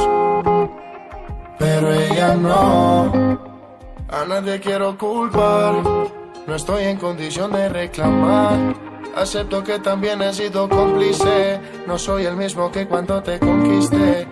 [1.58, 3.40] pero ella no.
[4.10, 5.76] A nadie quiero culpar,
[6.48, 8.76] no estoy en condición de reclamar.
[9.16, 14.28] Acepto que también he sido cómplice, no soy el mismo que cuando te conquisté.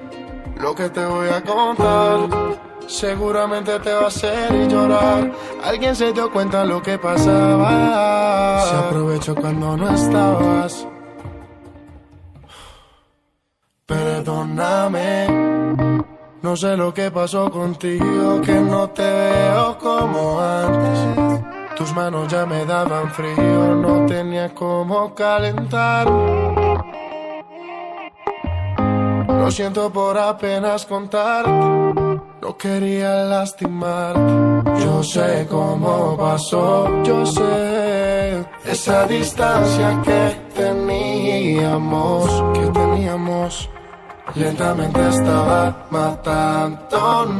[0.60, 5.32] Lo que te voy a contar Seguramente te va a hacer llorar.
[5.64, 8.62] Alguien se dio cuenta lo que pasaba.
[8.70, 10.88] Se aprovechó cuando no estabas.
[13.86, 15.28] Perdóname.
[16.42, 21.43] No sé lo que pasó contigo, que no te veo como antes.
[21.78, 26.08] Tus manos ya me daban frío, no tenía cómo calentar.
[29.28, 32.04] Lo siento por apenas contarte
[32.44, 34.34] no quería lastimarte.
[34.84, 43.70] Yo sé cómo pasó, yo sé esa distancia que teníamos, que teníamos.
[44.36, 47.34] Lentamente estaba matándonos.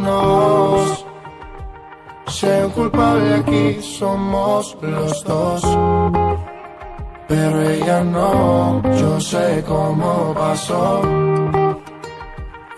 [2.28, 5.62] Si un culpable aquí somos los dos.
[7.28, 11.02] Pero ella no, yo sé cómo pasó.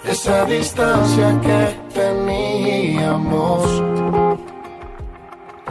[0.04, 3.84] Esa distancia que teníamos.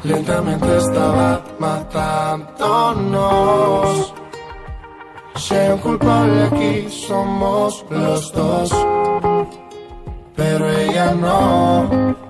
[0.03, 2.55] Lentamente estaba matándonos.
[5.37, 8.71] Si un culpable aquí somos los dos.
[10.37, 12.24] Pero ella no.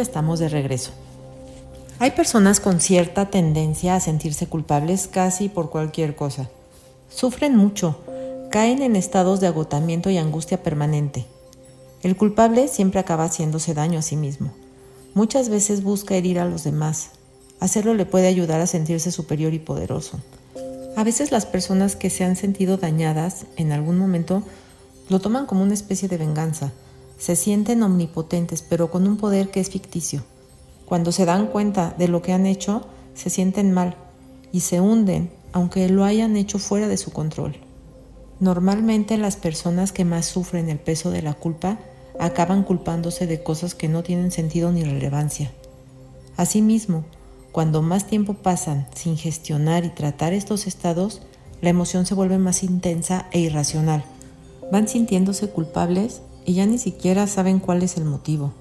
[0.00, 0.92] Estamos de regreso.
[1.98, 6.48] Hay personas con cierta tendencia a sentirse culpables casi por cualquier cosa.
[7.10, 7.98] Sufren mucho,
[8.50, 11.26] caen en estados de agotamiento y angustia permanente.
[12.02, 14.52] El culpable siempre acaba haciéndose daño a sí mismo.
[15.12, 17.10] Muchas veces busca herir a los demás.
[17.60, 20.18] Hacerlo le puede ayudar a sentirse superior y poderoso.
[20.96, 24.42] A veces las personas que se han sentido dañadas en algún momento
[25.10, 26.72] lo toman como una especie de venganza
[27.20, 30.22] se sienten omnipotentes, pero con un poder que es ficticio.
[30.86, 33.94] Cuando se dan cuenta de lo que han hecho, se sienten mal
[34.52, 37.56] y se hunden, aunque lo hayan hecho fuera de su control.
[38.40, 41.78] Normalmente las personas que más sufren el peso de la culpa
[42.18, 45.52] acaban culpándose de cosas que no tienen sentido ni relevancia.
[46.38, 47.04] Asimismo,
[47.52, 51.20] cuando más tiempo pasan sin gestionar y tratar estos estados,
[51.60, 54.04] la emoción se vuelve más intensa e irracional.
[54.72, 56.22] Van sintiéndose culpables
[56.54, 58.52] ya ni siquiera saben cuál es el motivo.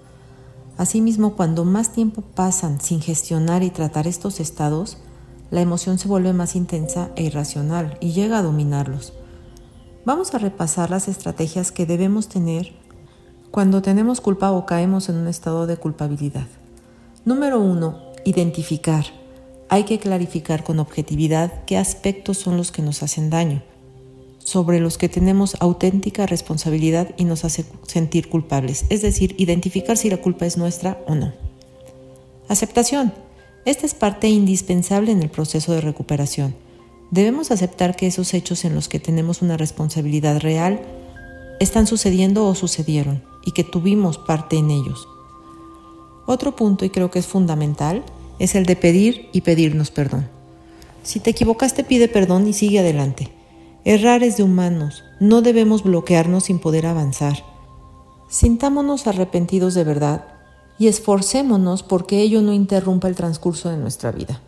[0.77, 4.97] Asimismo, cuando más tiempo pasan sin gestionar y tratar estos estados,
[5.51, 9.13] la emoción se vuelve más intensa e irracional y llega a dominarlos.
[10.05, 12.73] Vamos a repasar las estrategias que debemos tener
[13.51, 16.47] cuando tenemos culpa o caemos en un estado de culpabilidad.
[17.25, 17.99] Número 1.
[18.25, 19.05] Identificar.
[19.69, 23.61] Hay que clarificar con objetividad qué aspectos son los que nos hacen daño
[24.39, 30.09] sobre los que tenemos auténtica responsabilidad y nos hace sentir culpables, es decir, identificar si
[30.09, 31.33] la culpa es nuestra o no.
[32.47, 33.13] Aceptación.
[33.65, 36.55] Esta es parte indispensable en el proceso de recuperación.
[37.11, 40.81] Debemos aceptar que esos hechos en los que tenemos una responsabilidad real
[41.59, 45.07] están sucediendo o sucedieron y que tuvimos parte en ellos.
[46.25, 48.03] Otro punto, y creo que es fundamental,
[48.39, 50.27] es el de pedir y pedirnos perdón.
[51.03, 53.29] Si te equivocaste, pide perdón y sigue adelante.
[53.89, 57.43] Errar es de humanos, no debemos bloquearnos sin poder avanzar.
[58.27, 60.25] Sintámonos arrepentidos de verdad
[60.77, 64.41] y esforcémonos porque ello no interrumpa el transcurso de nuestra vida.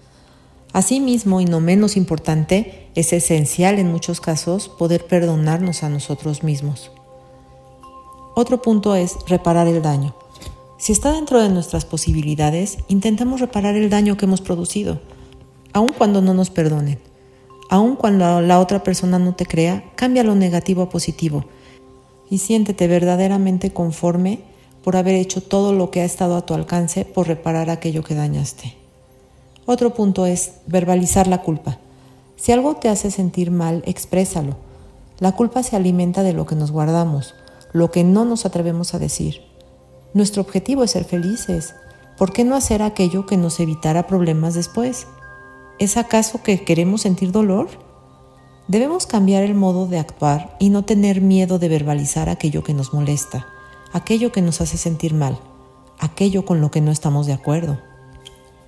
[0.73, 6.91] Asimismo, y no menos importante, es esencial en muchos casos poder perdonarnos a nosotros mismos.
[8.35, 10.13] Otro punto es reparar el daño.
[10.77, 15.01] Si está dentro de nuestras posibilidades, intentemos reparar el daño que hemos producido,
[15.73, 17.10] aun cuando no nos perdonen.
[17.71, 21.45] Aun cuando la otra persona no te crea, cambia lo negativo a positivo
[22.29, 24.41] y siéntete verdaderamente conforme
[24.83, 28.13] por haber hecho todo lo que ha estado a tu alcance por reparar aquello que
[28.13, 28.75] dañaste.
[29.65, 31.77] Otro punto es verbalizar la culpa.
[32.35, 34.57] Si algo te hace sentir mal, exprésalo.
[35.19, 37.35] La culpa se alimenta de lo que nos guardamos,
[37.71, 39.43] lo que no nos atrevemos a decir.
[40.13, 41.73] Nuestro objetivo es ser felices.
[42.17, 45.07] ¿Por qué no hacer aquello que nos evitará problemas después?
[45.81, 47.67] ¿Es acaso que queremos sentir dolor?
[48.67, 52.93] Debemos cambiar el modo de actuar y no tener miedo de verbalizar aquello que nos
[52.93, 53.47] molesta,
[53.91, 55.39] aquello que nos hace sentir mal,
[55.97, 57.81] aquello con lo que no estamos de acuerdo.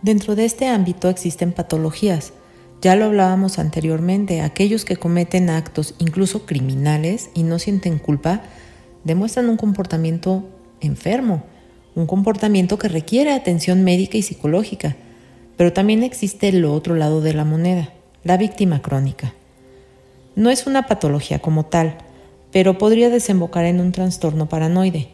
[0.01, 2.33] Dentro de este ámbito existen patologías.
[2.81, 8.41] Ya lo hablábamos anteriormente, aquellos que cometen actos incluso criminales y no sienten culpa,
[9.03, 10.45] demuestran un comportamiento
[10.81, 11.43] enfermo,
[11.93, 14.95] un comportamiento que requiere atención médica y psicológica.
[15.63, 17.93] Pero también existe el otro lado de la moneda,
[18.25, 19.33] la víctima crónica.
[20.35, 21.99] No es una patología como tal,
[22.51, 25.07] pero podría desembocar en un trastorno paranoide,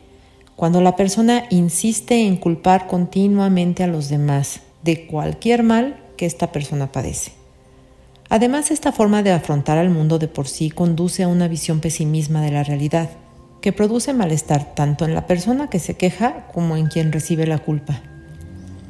[0.55, 6.51] cuando la persona insiste en culpar continuamente a los demás de cualquier mal que esta
[6.51, 7.33] persona padece.
[8.27, 12.41] Además, esta forma de afrontar al mundo de por sí conduce a una visión pesimista
[12.41, 13.11] de la realidad,
[13.61, 17.59] que produce malestar tanto en la persona que se queja como en quien recibe la
[17.59, 18.01] culpa.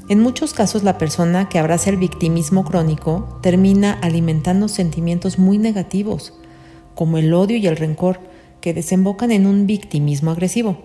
[0.10, 6.34] En muchos casos la persona que abraza el victimismo crónico termina alimentando sentimientos muy negativos,
[6.95, 8.20] como el odio y el rencor,
[8.60, 10.78] que desembocan en un victimismo agresivo.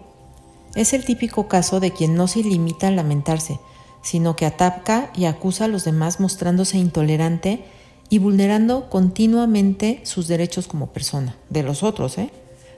[0.75, 3.59] Es el típico caso de quien no se limita a lamentarse,
[4.03, 7.65] sino que ataca y acusa a los demás mostrándose intolerante
[8.11, 12.19] y vulnerando continuamente sus derechos como persona, de los otros.
[12.19, 12.29] ¿eh?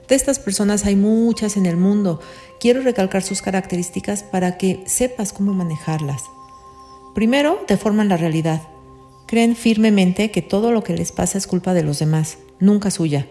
[0.07, 2.21] De estas personas hay muchas en el mundo.
[2.61, 6.23] Quiero recalcar sus características para que sepas cómo manejarlas.
[7.17, 8.61] Primero, deforman la realidad.
[9.25, 13.25] Creen firmemente que todo lo que les pasa es culpa de los demás, nunca suya.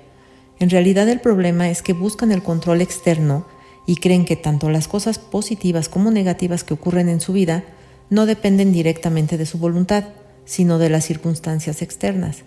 [0.59, 3.47] En realidad el problema es que buscan el control externo
[3.87, 7.63] y creen que tanto las cosas positivas como negativas que ocurren en su vida
[8.11, 10.03] no dependen directamente de su voluntad,
[10.45, 12.39] sino de las circunstancias externas.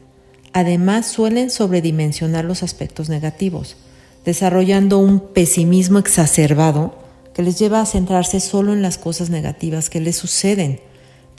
[0.52, 3.78] Además, suelen sobredimensionar los aspectos negativos,
[4.26, 6.96] desarrollando un pesimismo exacerbado
[7.34, 10.82] que les lleva a centrarse solo en las cosas negativas que les suceden,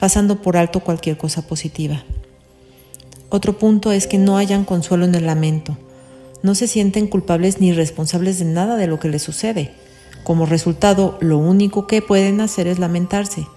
[0.01, 2.03] pasando por alto cualquier cosa positiva.
[3.29, 5.77] Otro punto es que no hayan consuelo en el lamento.
[6.43, 9.71] No se sienten culpables ni responsables de nada de lo que les sucede.
[10.25, 13.47] Como resultado, lo único que pueden hacer es lamentarse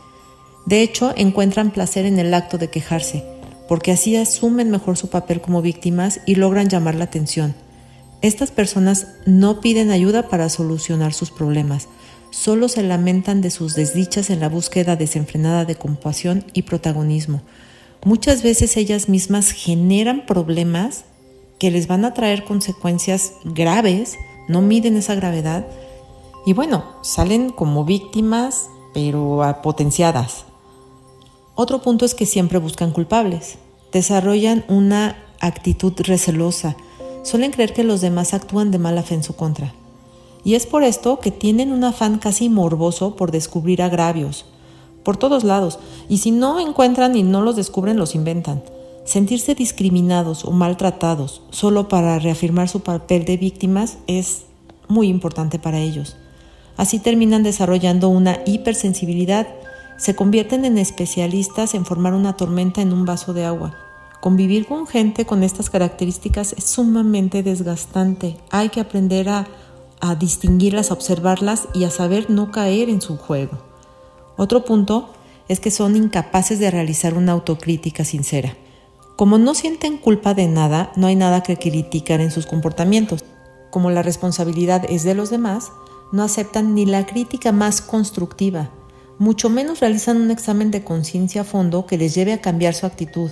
[0.66, 3.22] de hecho, encuentran placer en el acto de quejarse,
[3.68, 7.54] porque así asumen mejor su papel como víctimas y logran llamar la atención.
[8.22, 11.88] Estas personas no piden ayuda para solucionar sus problemas,
[12.34, 17.42] solo se lamentan de sus desdichas en la búsqueda desenfrenada de compasión y protagonismo.
[18.04, 21.04] Muchas veces ellas mismas generan problemas
[21.60, 24.16] que les van a traer consecuencias graves,
[24.48, 25.64] no miden esa gravedad
[26.44, 30.44] y bueno, salen como víctimas pero potenciadas.
[31.54, 33.58] Otro punto es que siempre buscan culpables.
[33.92, 36.76] Desarrollan una actitud recelosa.
[37.22, 39.72] Suelen creer que los demás actúan de mala fe en su contra.
[40.44, 44.44] Y es por esto que tienen un afán casi morboso por descubrir agravios,
[45.02, 45.78] por todos lados,
[46.08, 48.62] y si no encuentran y no los descubren, los inventan.
[49.04, 54.44] Sentirse discriminados o maltratados solo para reafirmar su papel de víctimas es
[54.88, 56.16] muy importante para ellos.
[56.76, 59.46] Así terminan desarrollando una hipersensibilidad
[59.96, 63.74] se convierten en especialistas en formar una tormenta en un vaso de agua.
[64.20, 68.36] Convivir con gente con estas características es sumamente desgastante.
[68.50, 69.46] Hay que aprender a,
[70.18, 73.58] distinguirlas, a observarlas y a saber no caer en su juego.
[74.36, 75.10] Otro punto
[75.48, 78.56] es que son incapaces de realizar una autocrítica sincera.
[79.16, 83.24] Como no sienten culpa de nada, no hay nada que criticar en sus comportamientos.
[83.70, 85.72] Como la responsabilidad es de los demás,
[86.12, 88.70] no aceptan ni la crítica más constructiva
[89.18, 92.86] mucho menos realizan un examen de conciencia a fondo que les lleve a cambiar su
[92.86, 93.30] actitud.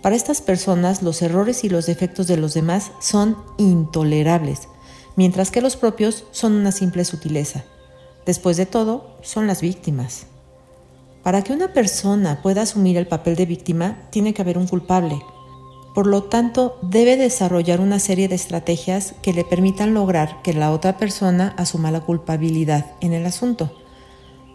[0.00, 4.68] Para estas personas los errores y los defectos de los demás son intolerables,
[5.16, 7.64] mientras que los propios son una simple sutileza.
[8.26, 10.26] Después de todo, son las víctimas.
[11.22, 15.22] Para que una persona pueda asumir el papel de víctima, tiene que haber un culpable.
[15.94, 20.72] Por lo tanto, debe desarrollar una serie de estrategias que le permitan lograr que la
[20.72, 23.72] otra persona asuma la culpabilidad en el asunto.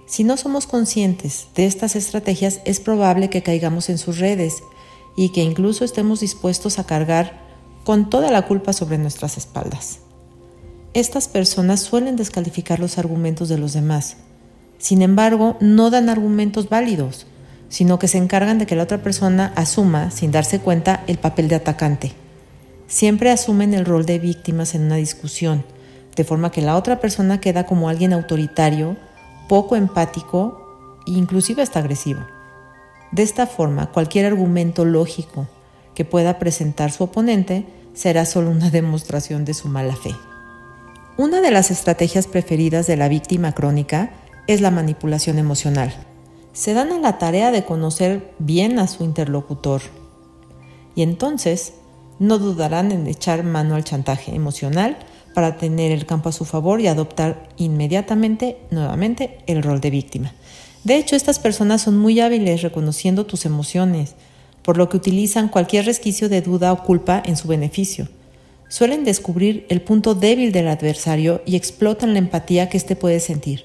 [0.07, 4.63] Si no somos conscientes de estas estrategias, es probable que caigamos en sus redes
[5.15, 7.41] y que incluso estemos dispuestos a cargar
[7.83, 9.99] con toda la culpa sobre nuestras espaldas.
[10.97, 14.17] Estas personas suelen descalificar los argumentos de los demás.
[14.79, 17.27] Sin embargo, no dan argumentos válidos,
[17.69, 21.49] sino que se encargan de que la otra persona asuma, sin darse cuenta, el papel
[21.49, 22.13] de atacante.
[22.87, 25.63] Siempre asumen el rol de víctimas en una discusión,
[26.15, 28.97] de forma que la otra persona queda como alguien autoritario
[29.47, 32.21] poco empático e inclusive hasta agresivo.
[33.11, 35.47] De esta forma, cualquier argumento lógico
[35.93, 40.15] que pueda presentar su oponente será solo una demostración de su mala fe.
[41.17, 44.11] Una de las estrategias preferidas de la víctima crónica
[44.45, 45.91] es la manipulación emocional.
[46.53, 49.81] Se dan a la tarea de conocer bien a su interlocutor
[50.93, 51.73] y entonces
[52.19, 54.99] no dudarán en echar mano al chantaje emocional
[55.33, 60.35] para tener el campo a su favor y adoptar inmediatamente, nuevamente, el rol de víctima.
[60.83, 64.13] De hecho, estas personas son muy hábiles reconociendo tus emociones,
[64.61, 68.07] por lo que utilizan cualquier resquicio de duda o culpa en su beneficio.
[68.69, 73.63] Suelen descubrir el punto débil del adversario y explotan la empatía que éste puede sentir.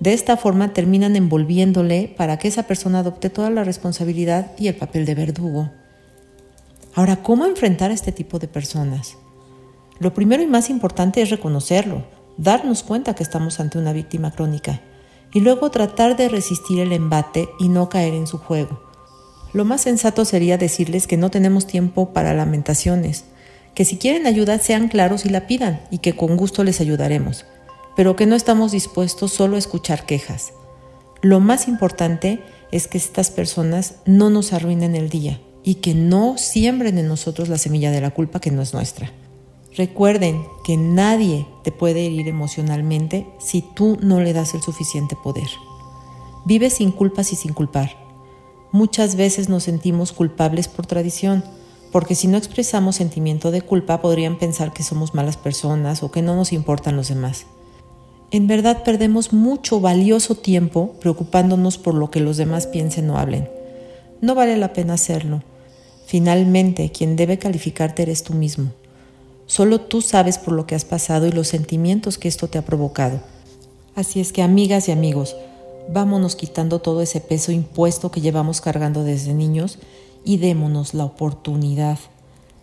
[0.00, 4.74] De esta forma terminan envolviéndole para que esa persona adopte toda la responsabilidad y el
[4.74, 5.70] papel de verdugo.
[6.94, 9.16] Ahora, ¿cómo enfrentar a este tipo de personas?
[10.00, 12.04] Lo primero y más importante es reconocerlo,
[12.36, 14.80] darnos cuenta que estamos ante una víctima crónica
[15.32, 18.80] y luego tratar de resistir el embate y no caer en su juego.
[19.52, 23.24] Lo más sensato sería decirles que no tenemos tiempo para lamentaciones,
[23.74, 27.44] que si quieren ayuda sean claros y la pidan y que con gusto les ayudaremos,
[27.96, 30.52] pero que no estamos dispuestos solo a escuchar quejas.
[31.22, 36.36] Lo más importante es que estas personas no nos arruinen el día y que no
[36.38, 39.10] siembren en nosotros la semilla de la culpa que no es nuestra.
[39.76, 45.48] Recuerden que nadie te puede herir emocionalmente si tú no le das el suficiente poder.
[46.44, 47.96] Vive sin culpas y sin culpar.
[48.70, 51.42] Muchas veces nos sentimos culpables por tradición,
[51.94, 56.22] porque si no expresamos sentimiento de culpa podrían pensar que somos malas personas o que
[56.22, 57.46] no nos importan los demás.
[58.32, 63.48] En verdad perdemos mucho valioso tiempo preocupándonos por lo que los demás piensen o hablen.
[64.20, 65.44] No vale la pena hacerlo.
[66.04, 68.72] Finalmente, quien debe calificarte eres tú mismo.
[69.46, 72.64] Solo tú sabes por lo que has pasado y los sentimientos que esto te ha
[72.64, 73.20] provocado.
[73.94, 75.36] Así es que, amigas y amigos,
[75.88, 79.78] vámonos quitando todo ese peso impuesto que llevamos cargando desde niños
[80.24, 81.98] y démonos la oportunidad,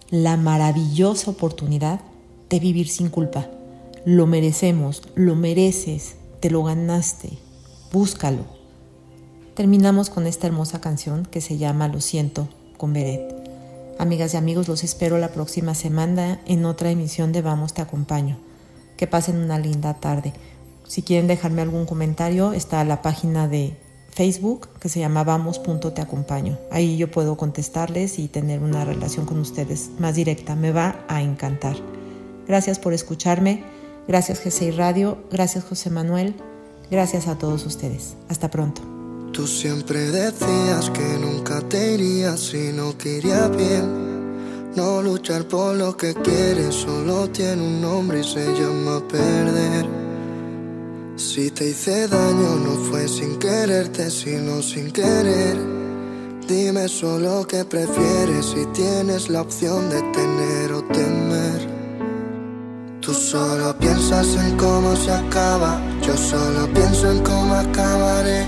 [0.09, 2.01] la maravillosa oportunidad
[2.49, 3.47] de vivir sin culpa.
[4.03, 7.29] Lo merecemos, lo mereces, te lo ganaste,
[7.93, 8.45] búscalo.
[9.53, 12.47] Terminamos con esta hermosa canción que se llama Lo siento
[12.77, 13.35] con Beret.
[13.99, 18.37] Amigas y amigos, los espero la próxima semana en otra emisión de Vamos Te Acompaño.
[18.97, 20.33] Que pasen una linda tarde.
[20.87, 23.77] Si quieren dejarme algún comentario, está la página de
[24.11, 26.57] Facebook que se llama Vamos.te acompaño.
[26.71, 30.55] Ahí yo puedo contestarles y tener una relación con ustedes más directa.
[30.55, 31.77] Me va a encantar.
[32.47, 33.63] Gracias por escucharme.
[34.07, 35.17] Gracias GCI Radio.
[35.31, 36.35] Gracias José Manuel.
[36.89, 38.15] Gracias a todos ustedes.
[38.27, 38.81] Hasta pronto.
[39.31, 44.11] Tú siempre decías que nunca te irías si no quería bien.
[44.75, 50.10] No luchar por lo que quieres solo tiene un nombre y se llama perder.
[51.21, 55.55] Si te hice daño no fue sin quererte, sino sin querer.
[56.47, 61.61] Dime solo qué prefieres si tienes la opción de tener o temer.
[63.01, 68.47] Tú solo piensas en cómo se acaba, yo solo pienso en cómo acabaré.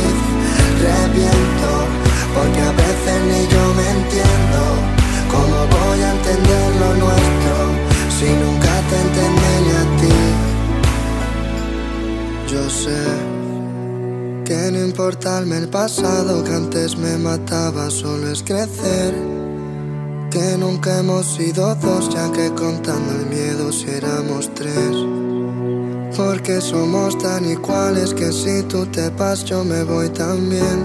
[0.81, 1.71] Reviento,
[2.35, 4.61] porque a veces ni yo me entiendo.
[5.31, 7.55] ¿Cómo voy a entender lo nuestro
[8.17, 10.19] si nunca te entendí ni a ti?
[12.51, 13.01] Yo sé
[14.43, 19.13] que no importarme el pasado que antes me mataba, solo es crecer.
[20.29, 25.30] Que nunca hemos sido dos, ya que contando el miedo si éramos tres.
[26.15, 30.83] Porque somos tan iguales que si tú te vas yo me voy también.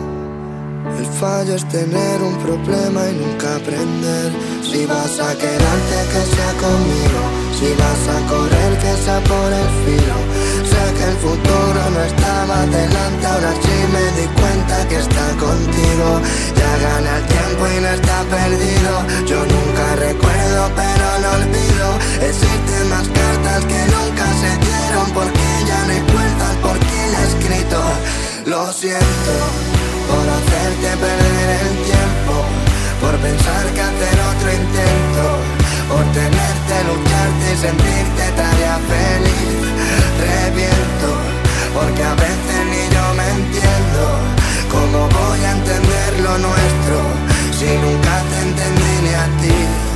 [0.99, 4.33] El fallo es tener un problema y nunca aprender.
[4.63, 7.23] Si vas a quedarte, que sea conmigo.
[7.59, 10.76] Si vas a correr, que sea por el filo.
[10.97, 16.09] Que el futuro no estaba delante, ahora sí me di cuenta que está contigo.
[16.57, 18.93] Ya gana el tiempo y no está perdido.
[19.27, 21.89] Yo nunca recuerdo, pero no olvido.
[22.31, 27.23] Existen más cartas que nunca se dieron porque ya no hay puertas por quien ha
[27.31, 27.81] escrito.
[28.47, 29.35] Lo siento
[30.09, 32.35] por hacerte perder el tiempo,
[33.01, 35.25] por pensar que hacer otro intento,
[35.89, 39.57] por tenerte, lucharte y sentirte tarea feliz.
[40.21, 41.09] Reviento,
[41.75, 44.03] porque a veces ni yo me entiendo,
[44.71, 46.97] ¿cómo voy a entender lo nuestro
[47.59, 49.96] si nunca te entendí ni a ti?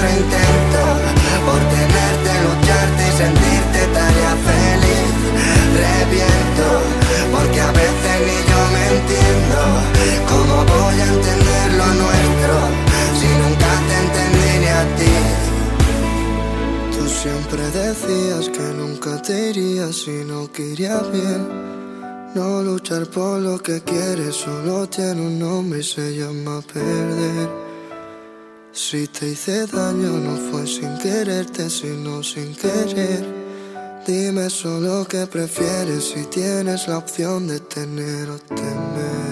[0.00, 0.82] otro intento,
[1.44, 5.12] por tenerte, lucharte y sentirte tarea feliz.
[5.84, 6.68] Reviento,
[7.32, 9.58] porque a veces ni yo me entiendo.
[10.30, 12.54] ¿Cómo voy a entender lo nuestro
[13.18, 15.16] si nunca te entendí ni a ti?
[16.96, 21.70] Tú siempre decías que nunca te irías si no quería bien.
[22.34, 27.69] No luchar por lo que quieres solo tiene un nombre y se llama perder.
[28.72, 33.24] Si te hice daño no fue sin quererte, sino sin querer.
[34.06, 39.29] Dime solo qué prefieres si tienes la opción de tener o temer.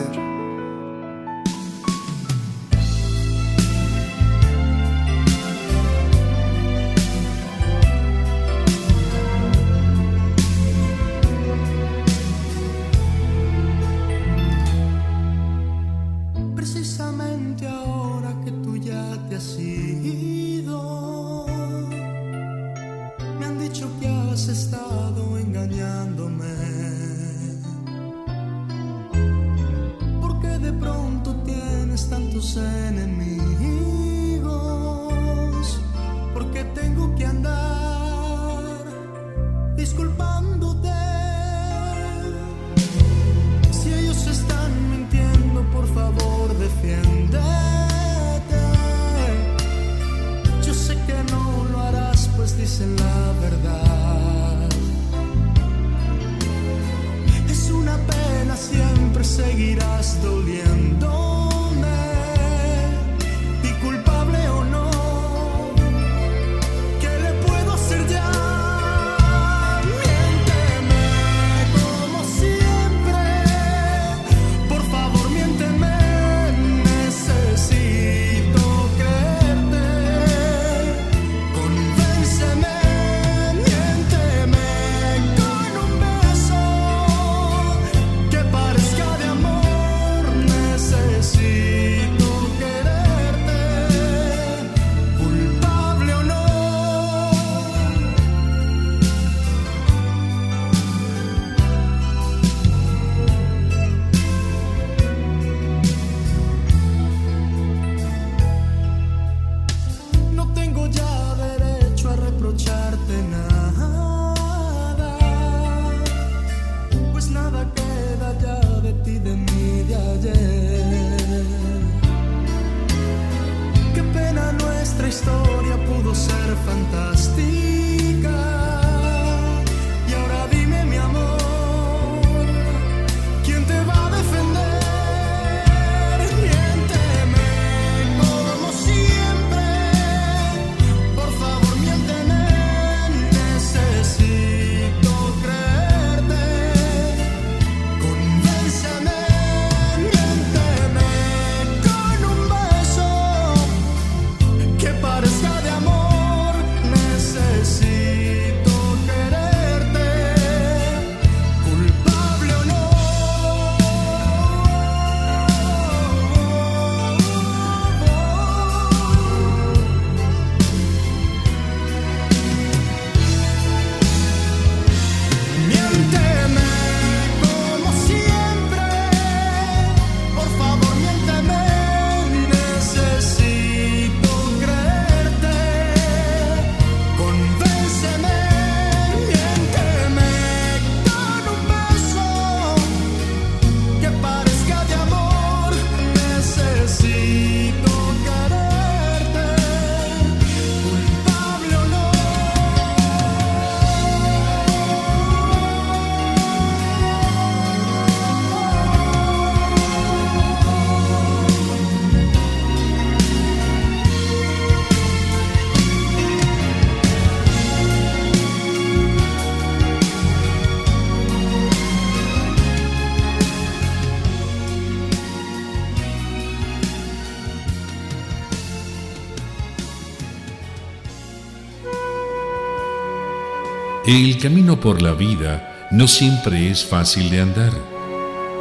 [234.39, 237.72] El camino por la vida no siempre es fácil de andar.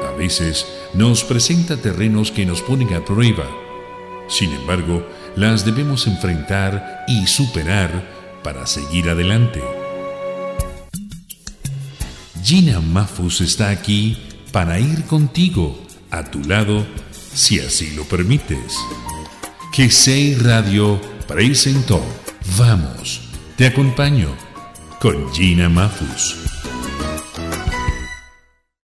[0.07, 0.65] A veces
[0.95, 3.45] nos presenta terrenos que nos ponen a prueba.
[4.27, 7.91] Sin embargo, las debemos enfrentar y superar
[8.43, 9.61] para seguir adelante.
[12.43, 14.17] Gina Mafus está aquí
[14.51, 16.87] para ir contigo, a tu lado,
[17.35, 18.75] si así lo permites.
[19.71, 19.91] Que
[20.39, 22.03] Radio presentó
[22.57, 23.21] Vamos,
[23.55, 24.46] te acompaño
[24.99, 26.46] con Gina Mafus.